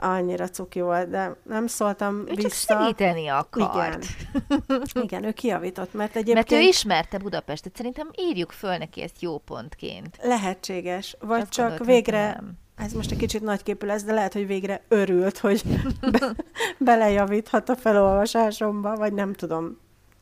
annyira 0.00 0.48
cuki 0.48 0.80
volt, 0.80 1.08
de 1.08 1.36
nem 1.42 1.66
szóltam 1.66 2.20
ő 2.26 2.34
vissza. 2.34 2.48
csak 2.48 2.52
segíteni 2.52 3.26
akart. 3.28 4.04
Igen. 4.04 4.82
Igen, 5.04 5.24
ő 5.24 5.32
kiavított, 5.32 5.92
mert 5.92 6.16
egyébként... 6.16 6.50
Mert 6.50 6.62
ő 6.62 6.66
ismerte 6.66 7.18
Budapestet, 7.18 7.76
szerintem 7.76 8.10
írjuk 8.16 8.52
föl 8.52 8.76
neki 8.76 9.02
ezt 9.02 9.22
jó 9.22 9.38
pontként. 9.38 10.18
Lehetséges, 10.22 11.16
vagy 11.20 11.40
Azt 11.40 11.50
csak 11.50 11.84
végre... 11.84 12.26
Nem. 12.26 12.52
Ez 12.76 12.92
most 12.92 13.10
egy 13.10 13.18
kicsit 13.18 13.42
nagyképű 13.42 13.86
lesz, 13.86 14.02
de 14.02 14.12
lehet, 14.12 14.32
hogy 14.32 14.46
végre 14.46 14.82
örült, 14.88 15.38
hogy 15.38 15.62
be, 16.12 16.34
belejavíthat 16.78 17.68
a 17.68 17.76
felolvasásomba, 17.76 18.96
vagy 18.96 19.12
nem 19.12 19.32
tudom. 19.32 19.78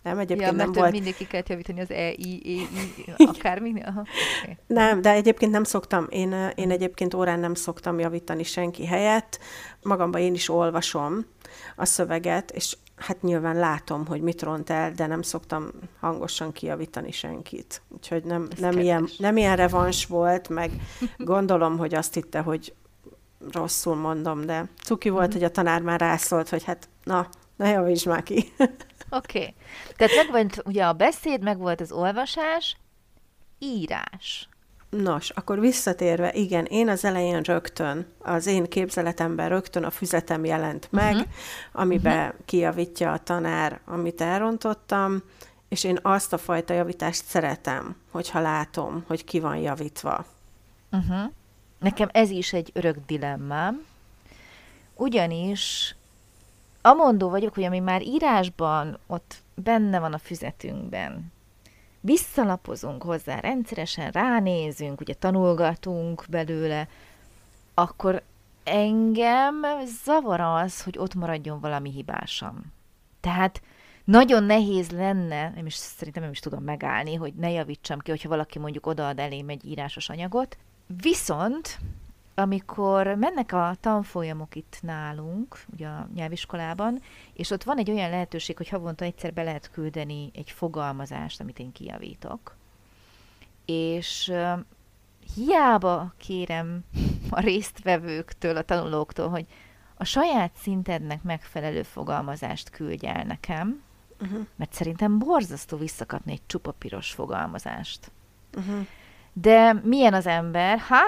Nem, 0.06 0.18
egyébként 0.18 0.50
ja, 0.50 0.56
nem 0.56 0.72
volt. 0.72 0.90
mindig 0.90 1.16
ki 1.16 1.26
kell 1.26 1.42
javítani 1.46 1.80
az 1.80 1.90
E, 1.90 2.10
I, 2.10 2.40
E, 2.76 3.12
I, 3.16 3.25
akármi. 3.26 3.82
Aha. 3.82 4.04
Okay. 4.42 4.56
Nem, 4.66 5.00
de 5.02 5.10
egyébként 5.10 5.52
nem 5.52 5.64
szoktam. 5.64 6.06
Én, 6.08 6.52
én 6.54 6.70
egyébként 6.70 7.14
órán 7.14 7.40
nem 7.40 7.54
szoktam 7.54 7.98
javítani 7.98 8.42
senki 8.42 8.86
helyett. 8.86 9.38
Magamban 9.82 10.20
én 10.20 10.34
is 10.34 10.48
olvasom 10.48 11.26
a 11.76 11.84
szöveget, 11.84 12.50
és 12.50 12.76
hát 12.96 13.22
nyilván 13.22 13.56
látom, 13.56 14.06
hogy 14.06 14.20
mit 14.20 14.42
ront 14.42 14.70
el, 14.70 14.92
de 14.92 15.06
nem 15.06 15.22
szoktam 15.22 15.70
hangosan 16.00 16.52
kijavítani 16.52 17.12
senkit. 17.12 17.82
Úgyhogy 17.88 18.25
nem, 18.25 18.48
nem, 18.58 18.78
ilyen, 18.78 19.08
nem 19.18 19.36
ilyen 19.36 19.56
revans 19.56 20.06
volt, 20.06 20.48
meg 20.48 20.70
gondolom, 21.16 21.78
hogy 21.78 21.94
azt 21.94 22.14
hitte, 22.14 22.40
hogy 22.40 22.75
rosszul 23.52 23.94
mondom, 23.94 24.44
de 24.44 24.68
cuki 24.84 25.08
volt, 25.08 25.28
mm. 25.28 25.32
hogy 25.32 25.44
a 25.44 25.50
tanár 25.50 25.82
már 25.82 26.00
rászólt, 26.00 26.48
hogy 26.48 26.64
hát 26.64 26.88
na, 27.04 27.28
na 27.56 27.66
javíts 27.66 28.06
már 28.06 28.22
ki. 28.22 28.52
Oké. 29.10 29.38
Okay. 29.38 29.54
Tehát 29.96 30.16
megvolt 30.16 30.62
ugye 30.64 30.84
a 30.84 30.92
beszéd, 30.92 31.42
meg 31.42 31.58
volt 31.58 31.80
az 31.80 31.92
olvasás, 31.92 32.76
írás. 33.58 34.48
Nos, 34.90 35.30
akkor 35.30 35.60
visszatérve, 35.60 36.32
igen, 36.32 36.64
én 36.64 36.88
az 36.88 37.04
elején 37.04 37.40
rögtön, 37.40 38.06
az 38.18 38.46
én 38.46 38.64
képzeletemben 38.64 39.48
rögtön 39.48 39.84
a 39.84 39.90
füzetem 39.90 40.44
jelent 40.44 40.88
meg, 40.90 41.14
uh-huh. 41.14 41.28
amiben 41.72 42.26
uh-huh. 42.26 42.44
kijavítja 42.44 43.12
a 43.12 43.18
tanár, 43.18 43.80
amit 43.84 44.20
elrontottam, 44.20 45.22
és 45.68 45.84
én 45.84 45.98
azt 46.02 46.32
a 46.32 46.38
fajta 46.38 46.75
javítást 46.75 47.25
szeretem, 47.25 47.96
hogyha 48.10 48.40
látom, 48.40 49.04
hogy 49.06 49.25
ki 49.25 49.40
van 49.40 49.56
javítva. 49.56 50.26
Uh-huh. 50.92 51.32
Nekem 51.78 52.08
ez 52.12 52.30
is 52.30 52.52
egy 52.52 52.70
örök 52.75 52.96
dilemmám, 53.06 53.84
ugyanis 54.94 55.95
amondó 56.86 57.28
vagyok, 57.28 57.54
hogy 57.54 57.64
ami 57.64 57.78
már 57.78 58.02
írásban 58.02 58.98
ott 59.06 59.42
benne 59.54 59.98
van 59.98 60.12
a 60.12 60.18
füzetünkben, 60.18 61.32
visszalapozunk 62.00 63.02
hozzá, 63.02 63.40
rendszeresen 63.40 64.10
ránézünk, 64.10 65.00
ugye 65.00 65.14
tanulgatunk 65.14 66.24
belőle, 66.28 66.88
akkor 67.74 68.22
engem 68.64 69.54
zavar 70.04 70.40
az, 70.40 70.82
hogy 70.82 70.98
ott 70.98 71.14
maradjon 71.14 71.60
valami 71.60 71.90
hibásam. 71.90 72.72
Tehát 73.20 73.62
nagyon 74.04 74.44
nehéz 74.44 74.90
lenne, 74.90 75.52
nem 75.54 75.66
is 75.66 75.74
szerintem 75.74 76.22
nem 76.22 76.32
is 76.32 76.40
tudom 76.40 76.62
megállni, 76.62 77.14
hogy 77.14 77.34
ne 77.34 77.50
javítsam 77.50 77.98
ki, 77.98 78.10
hogyha 78.10 78.28
valaki 78.28 78.58
mondjuk 78.58 78.86
odaad 78.86 79.18
elém 79.18 79.48
egy 79.48 79.64
írásos 79.64 80.08
anyagot. 80.08 80.56
Viszont 80.86 81.78
amikor 82.38 83.06
mennek 83.06 83.52
a 83.52 83.74
tanfolyamok 83.80 84.54
itt 84.54 84.78
nálunk, 84.82 85.64
ugye 85.72 85.86
a 85.86 86.08
nyelviskolában, 86.14 87.00
és 87.32 87.50
ott 87.50 87.62
van 87.62 87.78
egy 87.78 87.90
olyan 87.90 88.10
lehetőség, 88.10 88.56
hogy 88.56 88.68
havonta 88.68 89.04
egyszer 89.04 89.32
be 89.32 89.42
lehet 89.42 89.70
küldeni 89.70 90.30
egy 90.34 90.50
fogalmazást, 90.50 91.40
amit 91.40 91.58
én 91.58 91.72
kijavítok, 91.72 92.56
és 93.64 94.28
uh, 94.32 94.58
hiába 95.34 96.14
kérem 96.16 96.84
a 97.30 97.40
résztvevőktől, 97.40 98.56
a 98.56 98.62
tanulóktól, 98.62 99.28
hogy 99.28 99.46
a 99.94 100.04
saját 100.04 100.52
szintednek 100.56 101.22
megfelelő 101.22 101.82
fogalmazást 101.82 102.70
küldj 102.70 103.06
el 103.06 103.24
nekem, 103.24 103.82
uh-huh. 104.20 104.46
mert 104.56 104.72
szerintem 104.72 105.18
borzasztó 105.18 105.76
visszakapni 105.76 106.32
egy 106.32 106.46
csupa 106.46 106.72
piros 106.72 107.10
fogalmazást. 107.10 108.10
Uh-huh. 108.56 108.86
De 109.32 109.72
milyen 109.72 110.14
az 110.14 110.26
ember? 110.26 110.78
Ha 110.78 111.00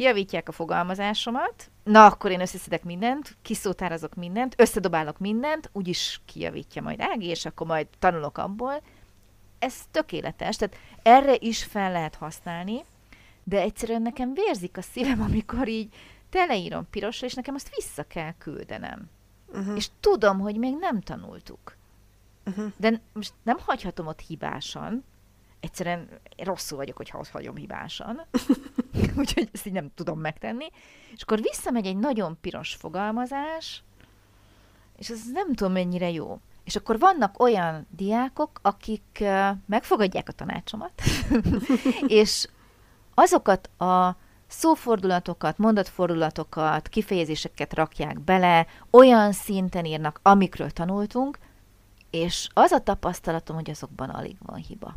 kijavítják 0.00 0.48
a 0.48 0.52
fogalmazásomat, 0.52 1.70
na 1.84 2.04
akkor 2.06 2.30
én 2.30 2.40
összeszedek 2.40 2.84
mindent, 2.84 3.36
kiszótárazok 3.42 4.14
mindent, 4.14 4.54
összedobálok 4.58 5.18
mindent, 5.18 5.70
úgyis 5.72 6.20
kijavítja 6.24 6.82
majd 6.82 7.00
Ági, 7.00 7.26
és 7.26 7.44
akkor 7.44 7.66
majd 7.66 7.86
tanulok 7.98 8.38
abból. 8.38 8.82
Ez 9.58 9.74
tökéletes, 9.90 10.56
tehát 10.56 10.76
erre 11.02 11.34
is 11.38 11.64
fel 11.64 11.92
lehet 11.92 12.14
használni, 12.14 12.84
de 13.44 13.60
egyszerűen 13.60 14.02
nekem 14.02 14.34
vérzik 14.34 14.76
a 14.76 14.82
szívem, 14.82 15.20
amikor 15.20 15.68
így 15.68 15.94
teleírom 16.30 16.86
pirosra, 16.90 17.26
és 17.26 17.34
nekem 17.34 17.54
azt 17.54 17.74
vissza 17.76 18.02
kell 18.02 18.32
küldenem. 18.38 19.10
Uh-huh. 19.52 19.76
És 19.76 19.88
tudom, 20.00 20.38
hogy 20.38 20.56
még 20.56 20.76
nem 20.78 21.00
tanultuk. 21.00 21.76
Uh-huh. 22.46 22.72
De 22.76 23.00
most 23.12 23.32
nem 23.42 23.58
hagyhatom 23.64 24.06
ott 24.06 24.20
hibásan, 24.20 25.04
egyszerűen 25.60 26.08
rosszul 26.36 26.78
vagyok, 26.78 26.96
hogyha 26.96 27.18
ott 27.18 27.28
hagyom 27.28 27.56
hibásan, 27.56 28.26
úgyhogy 29.16 29.48
ezt 29.52 29.66
így 29.66 29.72
nem 29.72 29.90
tudom 29.94 30.20
megtenni. 30.20 30.66
És 31.14 31.22
akkor 31.22 31.40
visszamegy 31.40 31.86
egy 31.86 31.96
nagyon 31.96 32.38
piros 32.40 32.74
fogalmazás, 32.74 33.82
és 34.96 35.08
ez 35.08 35.20
nem 35.32 35.54
tudom 35.54 35.72
mennyire 35.72 36.10
jó. 36.10 36.40
És 36.64 36.76
akkor 36.76 36.98
vannak 36.98 37.40
olyan 37.40 37.86
diákok, 37.90 38.58
akik 38.62 39.24
megfogadják 39.66 40.28
a 40.28 40.32
tanácsomat, 40.32 40.92
és 42.06 42.48
azokat 43.14 43.80
a 43.80 44.16
szófordulatokat, 44.46 45.58
mondatfordulatokat, 45.58 46.88
kifejezéseket 46.88 47.74
rakják 47.74 48.20
bele, 48.20 48.66
olyan 48.90 49.32
szinten 49.32 49.84
írnak, 49.84 50.20
amikről 50.22 50.70
tanultunk, 50.70 51.38
és 52.10 52.48
az 52.52 52.72
a 52.72 52.80
tapasztalatom, 52.80 53.56
hogy 53.56 53.70
azokban 53.70 54.08
alig 54.08 54.36
van 54.42 54.56
hiba. 54.56 54.96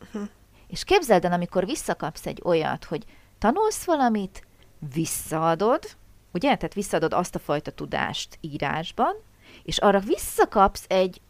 Uh-huh. 0.00 0.28
És 0.66 0.84
képzeld 0.84 1.24
el, 1.24 1.32
amikor 1.32 1.66
visszakapsz 1.66 2.26
egy 2.26 2.40
olyat, 2.44 2.84
hogy 2.84 3.04
tanulsz 3.38 3.84
valamit, 3.84 4.46
visszaadod, 4.94 5.96
ugye? 6.32 6.56
Tehát 6.56 6.74
visszaadod 6.74 7.12
azt 7.12 7.34
a 7.34 7.38
fajta 7.38 7.70
tudást 7.70 8.38
írásban, 8.40 9.14
és 9.62 9.78
arra 9.78 9.98
visszakapsz 9.98 10.84
egy 10.88 11.20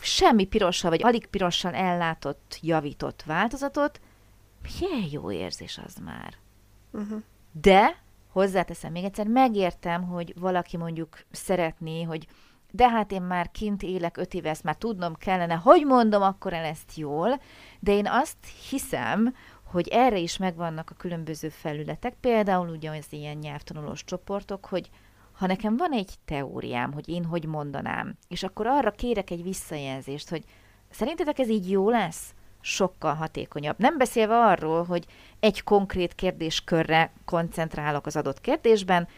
semmi 0.00 0.44
pirossal, 0.44 0.90
vagy 0.90 1.02
alig 1.02 1.26
pirossal 1.26 1.74
ellátott, 1.74 2.58
javított 2.62 3.22
változatot, 3.22 4.00
milyen 4.62 5.08
jó 5.10 5.30
érzés 5.30 5.80
az 5.86 5.96
már. 6.04 6.34
Uh-huh. 6.90 7.22
De, 7.52 8.02
hozzáteszem 8.32 8.92
még 8.92 9.04
egyszer, 9.04 9.26
megértem, 9.26 10.02
hogy 10.02 10.34
valaki 10.38 10.76
mondjuk 10.76 11.24
szeretné, 11.30 12.02
hogy 12.02 12.26
de 12.76 12.88
hát 12.88 13.12
én 13.12 13.22
már 13.22 13.50
kint 13.50 13.82
élek 13.82 14.16
öt 14.16 14.34
éve, 14.34 14.48
ezt 14.48 14.62
már 14.62 14.76
tudnom 14.76 15.14
kellene, 15.14 15.54
hogy 15.54 15.84
mondom 15.84 16.22
akkor 16.22 16.52
el 16.52 16.64
ezt 16.64 16.96
jól, 16.96 17.40
de 17.80 17.92
én 17.92 18.06
azt 18.08 18.36
hiszem, 18.70 19.34
hogy 19.64 19.88
erre 19.88 20.18
is 20.18 20.36
megvannak 20.36 20.90
a 20.90 20.94
különböző 20.94 21.48
felületek, 21.48 22.14
például 22.20 22.68
ugye 22.68 22.90
az 22.90 23.06
ilyen 23.10 23.36
nyelvtanulós 23.36 24.04
csoportok, 24.04 24.66
hogy 24.66 24.90
ha 25.32 25.46
nekem 25.46 25.76
van 25.76 25.92
egy 25.92 26.14
teóriám, 26.24 26.92
hogy 26.92 27.08
én 27.08 27.24
hogy 27.24 27.46
mondanám, 27.46 28.16
és 28.28 28.42
akkor 28.42 28.66
arra 28.66 28.90
kérek 28.90 29.30
egy 29.30 29.42
visszajelzést, 29.42 30.28
hogy 30.28 30.44
szerintetek 30.90 31.38
ez 31.38 31.48
így 31.48 31.70
jó 31.70 31.90
lesz? 31.90 32.34
Sokkal 32.60 33.14
hatékonyabb. 33.14 33.78
Nem 33.78 33.98
beszélve 33.98 34.36
arról, 34.36 34.84
hogy 34.84 35.04
egy 35.40 35.62
konkrét 35.62 36.14
kérdéskörre 36.14 37.12
koncentrálok 37.24 38.06
az 38.06 38.16
adott 38.16 38.40
kérdésben, 38.40 39.08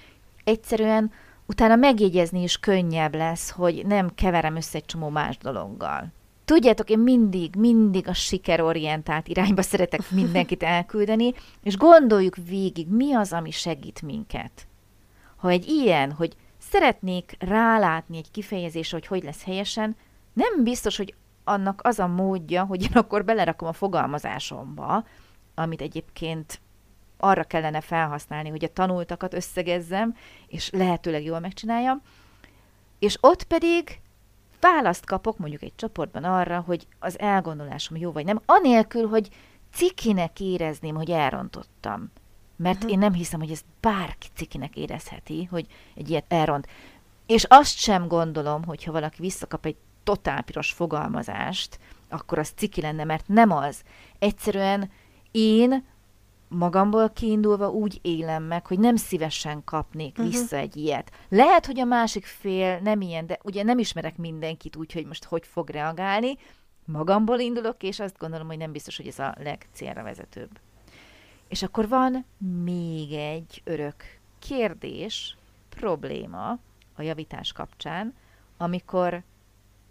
egyszerűen 0.45 1.13
utána 1.49 1.77
megjegyezni 1.77 2.43
is 2.43 2.59
könnyebb 2.59 3.15
lesz, 3.15 3.51
hogy 3.51 3.87
nem 3.87 4.15
keverem 4.15 4.57
össze 4.57 4.79
egy 4.79 4.85
csomó 4.85 5.09
más 5.09 5.39
dologgal. 5.39 6.13
Tudjátok, 6.45 6.91
én 6.91 6.99
mindig, 6.99 7.55
mindig 7.57 8.09
a 8.09 8.13
sikerorientált 8.13 9.29
irányba 9.29 9.63
szeretek 9.63 10.11
mindenkit 10.11 10.63
elküldeni, 10.77 11.35
és 11.63 11.77
gondoljuk 11.77 12.37
végig, 12.37 12.89
mi 12.89 13.15
az, 13.15 13.33
ami 13.33 13.51
segít 13.51 14.03
minket. 14.03 14.67
Ha 15.37 15.49
egy 15.49 15.69
ilyen, 15.69 16.13
hogy 16.13 16.37
szeretnék 16.59 17.37
rálátni 17.39 18.17
egy 18.17 18.31
kifejezésre, 18.31 18.97
hogy 18.97 19.07
hogy 19.07 19.25
lesz 19.25 19.45
helyesen, 19.45 19.97
nem 20.33 20.65
biztos, 20.65 20.97
hogy 20.97 21.15
annak 21.45 21.81
az 21.85 21.99
a 21.99 22.07
módja, 22.07 22.65
hogy 22.65 22.83
én 22.83 22.93
akkor 22.93 23.25
belerakom 23.25 23.69
a 23.69 23.73
fogalmazásomba, 23.73 25.05
amit 25.55 25.81
egyébként 25.81 26.61
arra 27.19 27.45
kellene 27.45 27.81
felhasználni, 27.81 28.49
hogy 28.49 28.65
a 28.65 28.73
tanultakat 28.73 29.35
összegezzem, 29.35 30.17
és 30.47 30.71
lehetőleg 30.71 31.25
jól 31.25 31.41
megcsináljam, 31.41 32.03
és 32.99 33.19
ott 33.21 33.43
pedig 33.43 34.01
választ 34.61 35.07
kapok 35.07 35.39
mondjuk 35.39 35.63
egy 35.63 35.75
csoportban 35.77 36.25
arra, 36.25 36.61
hogy 36.61 36.87
az 36.99 37.19
elgondolásom 37.19 37.97
jó 37.97 38.13
vagy 38.13 38.25
nem, 38.25 38.41
anélkül, 38.47 39.09
hogy 39.09 39.29
cikinek 39.73 40.41
érezném, 40.41 40.95
hogy 40.95 41.11
elrontottam. 41.11 42.11
Mert 42.57 42.77
uh-huh. 42.77 42.93
én 42.93 42.99
nem 42.99 43.13
hiszem, 43.13 43.41
hogy 43.41 43.51
ezt 43.51 43.65
bárki 43.81 44.27
cikinek 44.35 44.77
érezheti, 44.77 45.45
hogy 45.45 45.67
egy 45.95 46.11
ilyet 46.11 46.25
elront. 46.29 46.67
És 47.27 47.45
azt 47.45 47.77
sem 47.77 48.09
gondolom, 48.09 48.65
hogy 48.65 48.85
ha 48.85 48.93
valaki 48.93 49.21
visszakap 49.21 49.67
egy 49.67 49.77
totál 50.05 50.43
piros 50.43 50.73
fogalmazást, 50.73 51.79
akkor 52.09 52.39
az 52.39 52.53
ciki 52.57 52.81
lenne, 52.81 53.05
mert 53.05 53.29
nem 53.29 53.51
az. 53.51 53.83
Egyszerűen 54.19 54.91
én 55.31 55.85
magamból 56.49 57.11
kiindulva 57.11 57.71
úgy 57.71 57.99
élem 58.03 58.43
meg, 58.43 58.67
hogy 58.67 58.79
nem 58.79 58.97
szívesen 58.97 59.65
kapnék 59.65 60.19
uh-huh. 60.19 60.33
vissza 60.33 60.57
egy 60.57 60.77
ilyet. 60.77 61.11
Lehet, 61.29 61.67
hogy 61.67 61.81
a 61.81 61.85
másik 61.85 62.25
fél 62.25 62.79
nem 62.79 63.01
ilyen, 63.01 63.27
de 63.27 63.39
ugye 63.43 63.63
nem 63.63 63.79
ismerek 63.79 64.17
mindenkit 64.17 64.77
úgy, 64.77 64.93
hogy 64.93 65.07
most 65.07 65.25
hogy 65.25 65.47
fog 65.47 65.69
reagálni. 65.71 66.37
Magamból 66.85 67.39
indulok, 67.39 67.83
és 67.83 68.01
azt 68.01 68.19
gondolom, 68.19 68.47
hogy 68.47 68.59
nem 68.59 68.73
biztos, 68.73 68.97
hogy 68.97 69.07
ez 69.07 69.19
a 69.19 69.35
legcélra 69.43 70.03
vezetőbb. 70.03 70.51
És 71.49 71.63
akkor 71.63 71.89
van 71.89 72.25
még 72.65 73.13
egy 73.13 73.63
örök 73.65 74.05
kérdés, 74.39 75.37
probléma 75.69 76.59
a 76.95 77.03
javítás 77.03 77.53
kapcsán, 77.53 78.15
amikor 78.57 79.23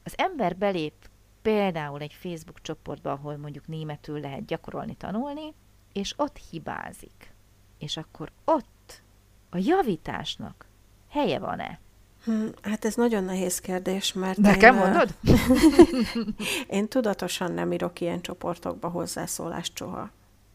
az 0.04 0.14
ember 0.18 0.58
belép 0.58 0.94
például 1.42 2.02
egy 2.02 2.14
Facebook 2.14 2.62
csoportba, 2.62 3.12
ahol 3.12 3.38
mondjuk 3.38 3.68
németül 3.68 4.20
lehet 4.20 4.46
gyakorolni, 4.46 4.96
tanulni, 4.96 5.54
és 5.98 6.14
ott 6.18 6.40
hibázik. 6.50 7.34
És 7.78 7.98
akkor 7.98 8.32
ott 8.46 9.02
a 9.50 9.58
javításnak 9.58 10.66
helye 11.10 11.40
van-e? 11.40 11.80
Hm, 12.24 12.48
hát 12.62 12.86
ez 12.86 12.96
nagyon 12.96 13.24
nehéz 13.24 13.60
kérdés, 13.60 14.14
mert 14.14 14.38
Nekem 14.38 14.76
én, 14.76 14.82
mondod? 14.82 15.16
én 16.78 16.88
tudatosan 16.88 17.52
nem 17.52 17.72
írok 17.72 18.02
ilyen 18.02 18.22
csoportokba 18.22 18.90
hozzászólást 18.90 19.78
soha. 19.78 20.10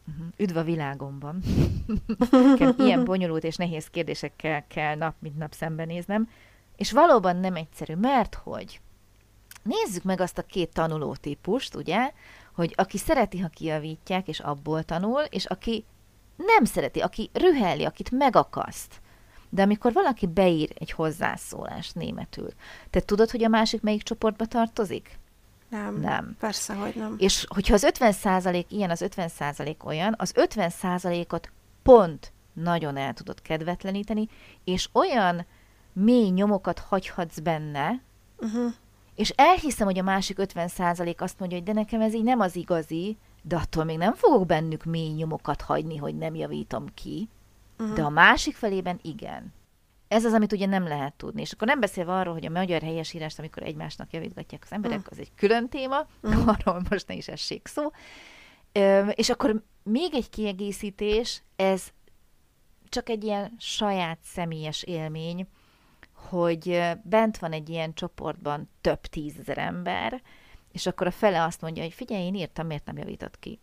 Uh-huh. 0.08 0.26
Üdv 0.36 0.56
a 0.56 0.62
világomban. 0.62 1.42
ilyen 2.78 3.04
bonyolult 3.04 3.44
és 3.44 3.56
nehéz 3.56 3.86
kérdésekkel 3.86 4.66
kell 4.66 4.96
nap 4.96 5.14
mint 5.18 5.38
nap 5.38 5.52
szembenéznem, 5.52 6.28
és 6.76 6.92
valóban 6.92 7.36
nem 7.36 7.54
egyszerű, 7.54 7.94
mert 7.94 8.34
hogy 8.34 8.80
nézzük 9.62 10.02
meg 10.02 10.20
azt 10.20 10.38
a 10.38 10.42
két 10.42 10.72
tanuló 10.72 11.14
típust, 11.14 11.74
ugye, 11.74 12.12
hogy 12.54 12.74
aki 12.76 12.98
szereti, 12.98 13.38
ha 13.38 13.48
kijavítják, 13.48 14.28
és 14.28 14.40
abból 14.40 14.82
tanul, 14.82 15.20
és 15.20 15.44
aki 15.44 15.84
nem 16.36 16.64
szereti, 16.64 17.00
aki 17.00 17.30
rüheli, 17.32 17.84
akit 17.84 18.10
megakaszt. 18.10 19.00
De 19.48 19.62
amikor 19.62 19.92
valaki 19.92 20.26
beír 20.26 20.70
egy 20.74 20.90
hozzászólást 20.90 21.94
németül, 21.94 22.48
te 22.90 23.00
tudod, 23.00 23.30
hogy 23.30 23.44
a 23.44 23.48
másik 23.48 23.82
melyik 23.82 24.02
csoportba 24.02 24.46
tartozik? 24.46 25.18
Nem. 25.68 26.00
Nem. 26.00 26.36
Persze, 26.38 26.74
hogy 26.74 26.94
nem. 26.94 27.14
És 27.18 27.44
hogyha 27.48 27.74
az 27.74 27.86
50% 27.98 28.64
ilyen, 28.68 28.90
az 28.90 29.04
50% 29.16 29.84
olyan, 29.84 30.14
az 30.18 30.32
50%-ot 30.36 31.52
pont 31.82 32.32
nagyon 32.52 32.96
el 32.96 33.12
tudod 33.12 33.42
kedvetleníteni, 33.42 34.28
és 34.64 34.88
olyan 34.92 35.46
mély 35.92 36.28
nyomokat 36.28 36.78
hagyhatsz 36.78 37.38
benne, 37.38 38.00
uh-huh. 38.36 38.72
És 39.14 39.30
elhiszem, 39.30 39.86
hogy 39.86 39.98
a 39.98 40.02
másik 40.02 40.36
50% 40.40 41.16
azt 41.16 41.38
mondja, 41.38 41.56
hogy 41.56 41.66
de 41.66 41.72
nekem 41.72 42.00
ez 42.00 42.14
így 42.14 42.22
nem 42.22 42.40
az 42.40 42.56
igazi, 42.56 43.16
de 43.42 43.56
attól 43.56 43.84
még 43.84 43.98
nem 43.98 44.14
fogok 44.14 44.46
bennük 44.46 44.84
mély 44.84 45.12
nyomokat 45.12 45.60
hagyni, 45.60 45.96
hogy 45.96 46.16
nem 46.16 46.34
javítom 46.34 46.94
ki. 46.94 47.28
Uh-huh. 47.78 47.96
De 47.96 48.02
a 48.02 48.08
másik 48.08 48.56
felében 48.56 48.98
igen. 49.02 49.52
Ez 50.08 50.24
az, 50.24 50.32
amit 50.32 50.52
ugye 50.52 50.66
nem 50.66 50.86
lehet 50.86 51.14
tudni. 51.14 51.40
És 51.40 51.52
akkor 51.52 51.66
nem 51.66 51.80
beszélve 51.80 52.12
arról, 52.12 52.32
hogy 52.32 52.46
a 52.46 52.50
magyar 52.50 52.82
helyesírást, 52.82 53.38
amikor 53.38 53.62
egymásnak 53.62 54.12
javítgatják 54.12 54.62
az 54.64 54.72
emberek, 54.72 55.10
az 55.10 55.18
egy 55.18 55.34
külön 55.34 55.68
téma, 55.68 56.06
uh-huh. 56.22 56.48
arról 56.58 56.82
most 56.90 57.08
ne 57.08 57.14
is 57.14 57.28
essék 57.28 57.66
szó. 57.66 57.90
Ö, 58.72 59.08
és 59.08 59.30
akkor 59.30 59.62
még 59.82 60.14
egy 60.14 60.30
kiegészítés, 60.30 61.42
ez 61.56 61.82
csak 62.88 63.08
egy 63.08 63.24
ilyen 63.24 63.54
saját 63.58 64.18
személyes 64.22 64.82
élmény, 64.82 65.46
hogy 66.28 66.82
bent 67.02 67.38
van 67.38 67.52
egy 67.52 67.68
ilyen 67.68 67.94
csoportban 67.94 68.70
több 68.80 69.00
tízezer 69.00 69.58
ember, 69.58 70.22
és 70.72 70.86
akkor 70.86 71.06
a 71.06 71.10
fele 71.10 71.42
azt 71.42 71.60
mondja, 71.60 71.82
hogy 71.82 71.92
figyelj, 71.92 72.22
én 72.24 72.34
írtam, 72.34 72.66
miért 72.66 72.86
nem 72.86 72.98
javított 72.98 73.38
ki? 73.38 73.60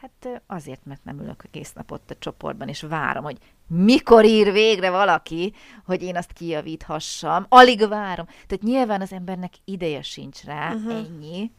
Hát 0.00 0.42
azért, 0.46 0.84
mert 0.84 1.04
nem 1.04 1.20
ülök 1.20 1.44
egész 1.46 1.72
napot 1.72 2.10
a 2.10 2.14
csoportban, 2.18 2.68
és 2.68 2.80
várom, 2.80 3.24
hogy 3.24 3.38
mikor 3.66 4.24
ír 4.24 4.52
végre 4.52 4.90
valaki, 4.90 5.54
hogy 5.84 6.02
én 6.02 6.16
azt 6.16 6.32
kijavíthassam. 6.32 7.46
Alig 7.48 7.88
várom. 7.88 8.26
Tehát 8.26 8.62
nyilván 8.62 9.00
az 9.00 9.12
embernek 9.12 9.52
ideje 9.64 10.02
sincs 10.02 10.44
rá, 10.44 10.72
uh-huh. 10.72 10.94
ennyi. 10.94 11.52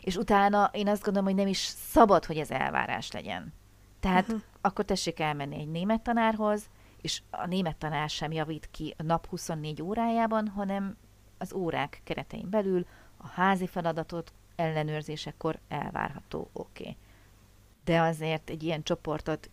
És 0.00 0.16
utána 0.16 0.70
én 0.72 0.88
azt 0.88 1.02
gondolom, 1.02 1.28
hogy 1.28 1.38
nem 1.38 1.46
is 1.46 1.58
szabad, 1.90 2.24
hogy 2.24 2.36
ez 2.36 2.50
elvárás 2.50 3.12
legyen. 3.12 3.52
Tehát 4.00 4.24
uh-huh. 4.24 4.40
akkor 4.60 4.84
tessék 4.84 5.20
elmenni 5.20 5.60
egy 5.60 5.70
német 5.70 6.02
tanárhoz, 6.02 6.68
és 7.00 7.22
a 7.30 7.46
német 7.46 7.76
tanár 7.76 8.08
sem 8.08 8.32
javít 8.32 8.68
ki 8.70 8.94
a 8.98 9.02
nap 9.02 9.26
24 9.26 9.82
órájában, 9.82 10.48
hanem 10.48 10.96
az 11.38 11.52
órák 11.52 12.00
keretein 12.04 12.50
belül 12.50 12.86
a 13.16 13.26
házi 13.26 13.66
feladatot 13.66 14.32
ellenőrzésekor 14.56 15.58
elvárható, 15.68 16.48
oké. 16.52 16.82
Okay 16.82 16.96
de 17.88 18.00
azért 18.00 18.50
egy 18.50 18.62
ilyen 18.62 18.82
csoportot 18.82 19.50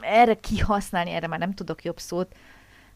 erre 0.00 0.34
kihasználni, 0.34 1.10
erre 1.10 1.26
már 1.26 1.38
nem 1.38 1.54
tudok 1.54 1.84
jobb 1.84 1.98
szót. 1.98 2.34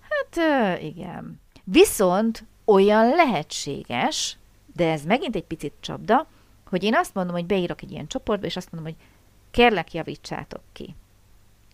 Hát 0.01 0.81
igen. 0.83 1.41
Viszont 1.65 2.45
olyan 2.65 3.09
lehetséges, 3.09 4.37
de 4.75 4.91
ez 4.91 5.05
megint 5.05 5.37
egy 5.37 5.45
picit 5.45 5.73
csapda, 5.81 6.27
hogy 6.69 6.83
én 6.83 6.95
azt 6.95 7.15
mondom, 7.15 7.35
hogy 7.35 7.47
beírok 7.47 7.83
egy 7.83 7.91
ilyen 7.91 8.07
csoportba, 8.07 8.47
és 8.47 8.57
azt 8.57 8.73
mondom, 8.73 8.93
hogy 8.93 9.03
kérlek, 9.51 9.93
javítsátok 9.93 10.63
ki. 10.73 10.95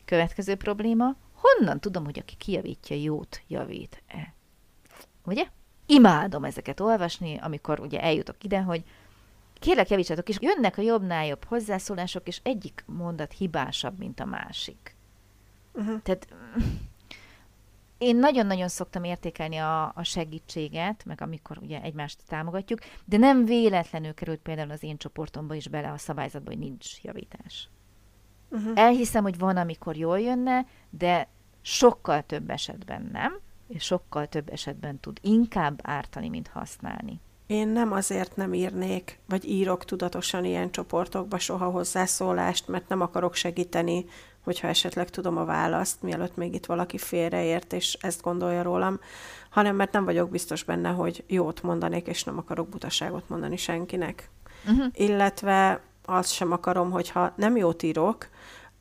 Következő 0.04 0.54
probléma, 0.54 1.14
honnan 1.40 1.80
tudom, 1.80 2.04
hogy 2.04 2.18
aki 2.18 2.36
kijavítja, 2.36 2.96
jót 2.96 3.42
javít-e? 3.48 4.34
Ugye? 5.24 5.46
Imádom 5.86 6.44
ezeket 6.44 6.80
olvasni, 6.80 7.38
amikor 7.38 7.80
ugye 7.80 8.00
eljutok 8.00 8.44
ide, 8.44 8.60
hogy 8.60 8.84
kérlek 9.54 9.88
javítsatok, 9.88 10.28
és 10.28 10.36
jönnek 10.40 10.78
a 10.78 10.82
jobbnál 10.82 11.26
jobb 11.26 11.44
hozzászólások, 11.44 12.26
és 12.28 12.40
egyik 12.42 12.84
mondat 12.86 13.32
hibásabb, 13.32 13.98
mint 13.98 14.20
a 14.20 14.24
másik. 14.24 14.94
Uh-huh. 15.72 16.02
Tehát 16.02 16.28
én 17.98 18.16
nagyon-nagyon 18.16 18.68
szoktam 18.68 19.04
értékelni 19.04 19.56
a, 19.56 19.92
a 19.94 20.02
segítséget, 20.02 21.04
meg 21.04 21.20
amikor 21.20 21.58
ugye 21.58 21.82
egymást 21.82 22.20
támogatjuk, 22.26 22.78
de 23.04 23.16
nem 23.16 23.44
véletlenül 23.44 24.14
került 24.14 24.40
például 24.40 24.70
az 24.70 24.82
én 24.82 24.96
csoportomba 24.96 25.54
is 25.54 25.68
bele 25.68 25.90
a 25.90 25.98
szabályzatba, 25.98 26.50
hogy 26.50 26.58
nincs 26.58 27.02
javítás. 27.02 27.68
Uh-huh. 28.50 28.72
Elhiszem, 28.74 29.22
hogy 29.22 29.38
van, 29.38 29.56
amikor 29.56 29.96
jól 29.96 30.20
jönne, 30.20 30.66
de 30.90 31.28
sokkal 31.62 32.22
több 32.22 32.50
esetben 32.50 33.08
nem, 33.12 33.38
és 33.68 33.84
sokkal 33.84 34.26
több 34.26 34.48
esetben 34.52 35.00
tud 35.00 35.18
inkább 35.22 35.80
ártani, 35.82 36.28
mint 36.28 36.48
használni. 36.48 37.20
Én 37.46 37.68
nem 37.68 37.92
azért 37.92 38.36
nem 38.36 38.54
írnék, 38.54 39.18
vagy 39.28 39.48
írok 39.48 39.84
tudatosan 39.84 40.44
ilyen 40.44 40.70
csoportokba 40.70 41.38
soha 41.38 41.70
hozzászólást, 41.70 42.68
mert 42.68 42.88
nem 42.88 43.00
akarok 43.00 43.34
segíteni, 43.34 44.04
hogyha 44.40 44.68
esetleg 44.68 45.10
tudom 45.10 45.36
a 45.36 45.44
választ, 45.44 46.02
mielőtt 46.02 46.36
még 46.36 46.54
itt 46.54 46.66
valaki 46.66 46.98
félreért, 46.98 47.72
és 47.72 47.96
ezt 48.00 48.22
gondolja 48.22 48.62
rólam, 48.62 49.00
hanem 49.50 49.76
mert 49.76 49.92
nem 49.92 50.04
vagyok 50.04 50.30
biztos 50.30 50.62
benne, 50.64 50.88
hogy 50.88 51.24
jót 51.26 51.62
mondanék, 51.62 52.06
és 52.06 52.24
nem 52.24 52.38
akarok 52.38 52.68
butaságot 52.68 53.28
mondani 53.28 53.56
senkinek. 53.56 54.30
Uh-huh. 54.66 54.86
Illetve 54.92 55.80
azt 56.04 56.32
sem 56.32 56.52
akarom, 56.52 56.90
hogyha 56.90 57.32
nem 57.36 57.56
jót 57.56 57.82
írok, 57.82 58.28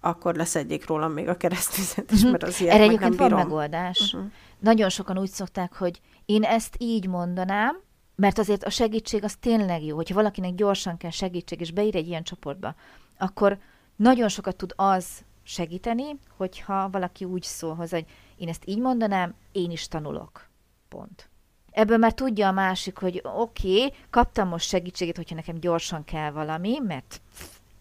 akkor 0.02 0.36
leszedjék 0.36 0.88
rólam 0.88 1.12
még 1.12 1.28
a 1.28 1.38
keresztvizet 1.38 2.12
is, 2.12 2.18
uh-huh. 2.18 2.32
mert 2.32 2.44
az 2.44 2.62
ilyet 2.62 2.74
Erre 2.74 2.84
egyébként 2.84 3.16
van 3.16 3.32
megoldás. 3.32 4.14
Uh-huh. 4.14 4.32
Nagyon 4.60 4.90
sokan 4.90 5.18
úgy 5.18 5.30
szokták, 5.30 5.74
hogy 5.74 6.02
én 6.26 6.44
ezt 6.44 6.76
így 6.78 7.08
mondanám, 7.08 7.80
mert 8.16 8.38
azért 8.38 8.64
a 8.64 8.70
segítség 8.70 9.24
az 9.24 9.36
tényleg 9.40 9.84
jó, 9.84 9.96
hogyha 9.96 10.16
valakinek 10.16 10.56
gyorsan 10.56 10.98
kell 10.98 11.10
segítség, 11.10 11.60
és 11.60 11.72
beír 11.72 11.96
egy 11.96 12.08
ilyen 12.08 12.24
csoportba, 12.24 12.76
akkor 13.18 13.58
nagyon 13.96 14.28
sokat 14.28 14.56
tud 14.56 14.74
az 14.76 15.06
segíteni, 15.44 16.20
hogyha 16.38 16.90
valaki 16.90 17.26
úgy 17.26 17.44
szól 17.44 17.76
hozzá, 17.76 17.98
hogy 17.98 18.08
én 18.38 18.48
ezt 18.48 18.64
így 18.66 18.80
mondanám, 18.80 19.34
én 19.52 19.72
is 19.72 19.88
tanulok. 19.88 20.48
Pont. 20.90 21.29
Ebből 21.72 21.98
már 21.98 22.14
tudja 22.14 22.48
a 22.48 22.52
másik, 22.52 22.98
hogy 22.98 23.22
oké, 23.24 23.84
okay, 23.84 23.94
kaptam 24.10 24.48
most 24.48 24.68
segítséget, 24.68 25.16
hogyha 25.16 25.36
nekem 25.36 25.60
gyorsan 25.60 26.04
kell 26.04 26.32
valami, 26.32 26.80
mert 26.80 27.22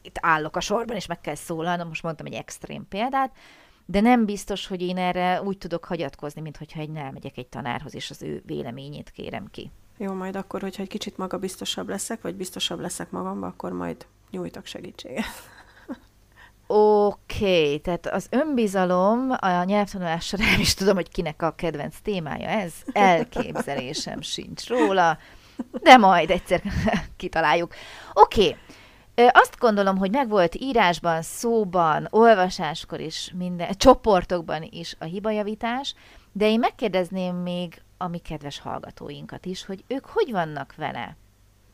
itt 0.03 0.16
állok 0.20 0.57
a 0.57 0.61
sorban, 0.61 0.96
és 0.96 1.07
meg 1.07 1.20
kell 1.20 1.35
szólalnom, 1.35 1.88
most 1.88 2.03
mondtam 2.03 2.27
egy 2.27 2.33
extrém 2.33 2.88
példát, 2.88 3.33
de 3.87 4.01
nem 4.01 4.24
biztos, 4.24 4.66
hogy 4.66 4.83
én 4.83 4.96
erre 4.96 5.42
úgy 5.42 5.59
tudok 5.59 5.85
hagyatkozni, 5.85 6.40
mint 6.40 6.57
hogyha 6.57 6.81
egy 6.81 6.96
elmegyek 6.96 7.37
egy 7.37 7.46
tanárhoz, 7.46 7.94
és 7.94 8.11
az 8.11 8.22
ő 8.22 8.42
véleményét 8.46 9.11
kérem 9.11 9.46
ki. 9.51 9.70
Jó, 9.96 10.12
majd 10.12 10.37
akkor, 10.37 10.61
hogyha 10.61 10.83
egy 10.83 10.88
kicsit 10.88 11.16
magabiztosabb 11.16 11.88
leszek, 11.88 12.22
vagy 12.22 12.35
biztosabb 12.35 12.81
leszek 12.81 13.11
magamba, 13.11 13.46
akkor 13.46 13.72
majd 13.72 14.07
nyújtok 14.31 14.66
segítséget. 14.66 15.24
Okay, 17.40 17.79
tehát 17.79 18.07
az 18.07 18.27
önbizalom 18.31 19.31
a 19.38 19.64
nyelvtanulás 19.64 20.27
során 20.27 20.61
is 20.61 20.74
tudom, 20.74 20.94
hogy 20.94 21.09
kinek 21.09 21.42
a 21.42 21.51
kedvenc 21.51 21.96
témája 22.03 22.48
ez. 22.48 22.72
Elképzelésem 22.92 24.20
sincs 24.20 24.66
róla, 24.66 25.18
de 25.83 25.96
majd 25.96 26.31
egyszer 26.31 26.62
kitaláljuk. 27.16 27.74
Oké, 28.12 28.57
okay. 29.14 29.29
Azt 29.33 29.59
gondolom, 29.59 29.96
hogy 29.96 30.11
megvolt 30.11 30.55
írásban, 30.55 31.22
szóban, 31.22 32.07
olvasáskor 32.11 33.01
is, 33.01 33.33
minden, 33.37 33.68
csoportokban 33.77 34.68
is 34.70 34.96
a 34.98 35.05
hibajavítás, 35.05 35.94
de 36.33 36.48
én 36.48 36.59
megkérdezném 36.59 37.37
még 37.37 37.83
a 37.96 38.09
mi 38.09 38.18
kedves 38.18 38.61
hallgatóinkat 38.61 39.46
is, 39.46 39.64
hogy 39.64 39.85
ők 39.87 40.07
hogy 40.07 40.31
vannak 40.31 40.74
vele. 40.77 41.16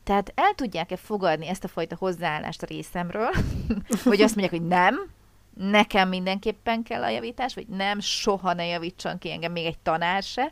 Tehát 0.03 0.31
el 0.35 0.53
tudják-e 0.55 0.97
fogadni 0.97 1.47
ezt 1.47 1.63
a 1.63 1.67
fajta 1.67 1.95
hozzáállást 1.99 2.61
a 2.61 2.65
részemről, 2.65 3.31
hogy 4.03 4.21
azt 4.21 4.35
mondják, 4.35 4.61
hogy 4.61 4.67
nem, 4.67 5.13
nekem 5.55 6.09
mindenképpen 6.09 6.83
kell 6.83 7.03
a 7.03 7.09
javítás, 7.09 7.53
vagy 7.53 7.67
nem, 7.67 7.99
soha 7.99 8.53
ne 8.53 8.65
javítson 8.65 9.17
ki 9.17 9.31
engem 9.31 9.51
még 9.51 9.65
egy 9.65 9.79
tanár 9.79 10.23
se. 10.23 10.51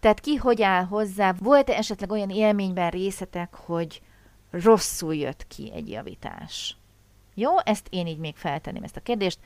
Tehát 0.00 0.20
ki 0.20 0.34
hogy 0.34 0.62
áll 0.62 0.84
hozzá? 0.84 1.32
Volt-e 1.38 1.76
esetleg 1.76 2.10
olyan 2.10 2.30
élményben 2.30 2.90
részetek, 2.90 3.54
hogy 3.54 4.02
rosszul 4.50 5.14
jött 5.14 5.46
ki 5.46 5.72
egy 5.74 5.90
javítás? 5.90 6.76
Jó, 7.34 7.58
ezt 7.58 7.86
én 7.90 8.06
így 8.06 8.18
még 8.18 8.36
feltenném 8.36 8.82
ezt 8.82 8.96
a 8.96 9.00
kérdést. 9.00 9.38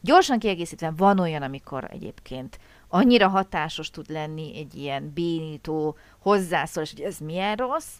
Gyorsan 0.00 0.38
kiegészítve 0.38 0.92
van 0.96 1.18
olyan, 1.18 1.42
amikor 1.42 1.88
egyébként 1.90 2.58
annyira 2.88 3.28
hatásos 3.28 3.90
tud 3.90 4.10
lenni 4.10 4.56
egy 4.56 4.74
ilyen 4.74 5.12
bénító 5.14 5.96
hozzászólás, 6.18 6.90
hogy 6.90 7.00
ez 7.00 7.18
milyen 7.18 7.56
rossz, 7.56 7.94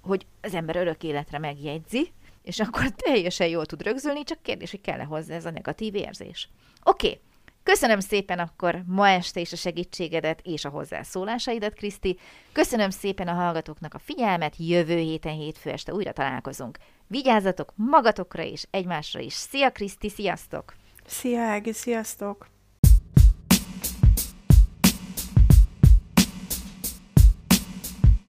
hogy 0.00 0.26
az 0.40 0.54
ember 0.54 0.76
örök 0.76 1.02
életre 1.02 1.38
megjegyzi, 1.38 2.12
és 2.42 2.60
akkor 2.60 2.90
teljesen 2.90 3.46
jól 3.46 3.66
tud 3.66 3.82
rögzülni, 3.82 4.24
csak 4.24 4.42
kérdés, 4.42 4.70
hogy 4.70 4.80
kell-e 4.80 5.04
hozzá 5.04 5.34
ez 5.34 5.44
a 5.44 5.50
negatív 5.50 5.94
érzés. 5.94 6.48
Oké, 6.84 7.06
okay. 7.06 7.20
Köszönöm 7.62 8.00
szépen 8.00 8.38
akkor 8.38 8.82
ma 8.86 9.08
este 9.08 9.40
is 9.40 9.52
a 9.52 9.56
segítségedet 9.56 10.40
és 10.42 10.64
a 10.64 10.68
hozzászólásaidat, 10.68 11.74
Kriszti. 11.74 12.18
Köszönöm 12.52 12.90
szépen 12.90 13.28
a 13.28 13.32
hallgatóknak 13.32 13.94
a 13.94 13.98
figyelmet, 13.98 14.54
jövő 14.58 14.96
héten 14.96 15.34
hétfő 15.34 15.70
este 15.70 15.94
újra 15.94 16.12
találkozunk. 16.12 16.78
Vigyázzatok 17.06 17.72
magatokra 17.76 18.42
és 18.42 18.66
egymásra 18.70 19.20
is. 19.20 19.32
Szia 19.32 19.70
Kriszti, 19.70 20.08
sziasztok! 20.08 20.74
Szia 21.06 21.40
Ági, 21.40 21.72
sziasztok! 21.72 22.46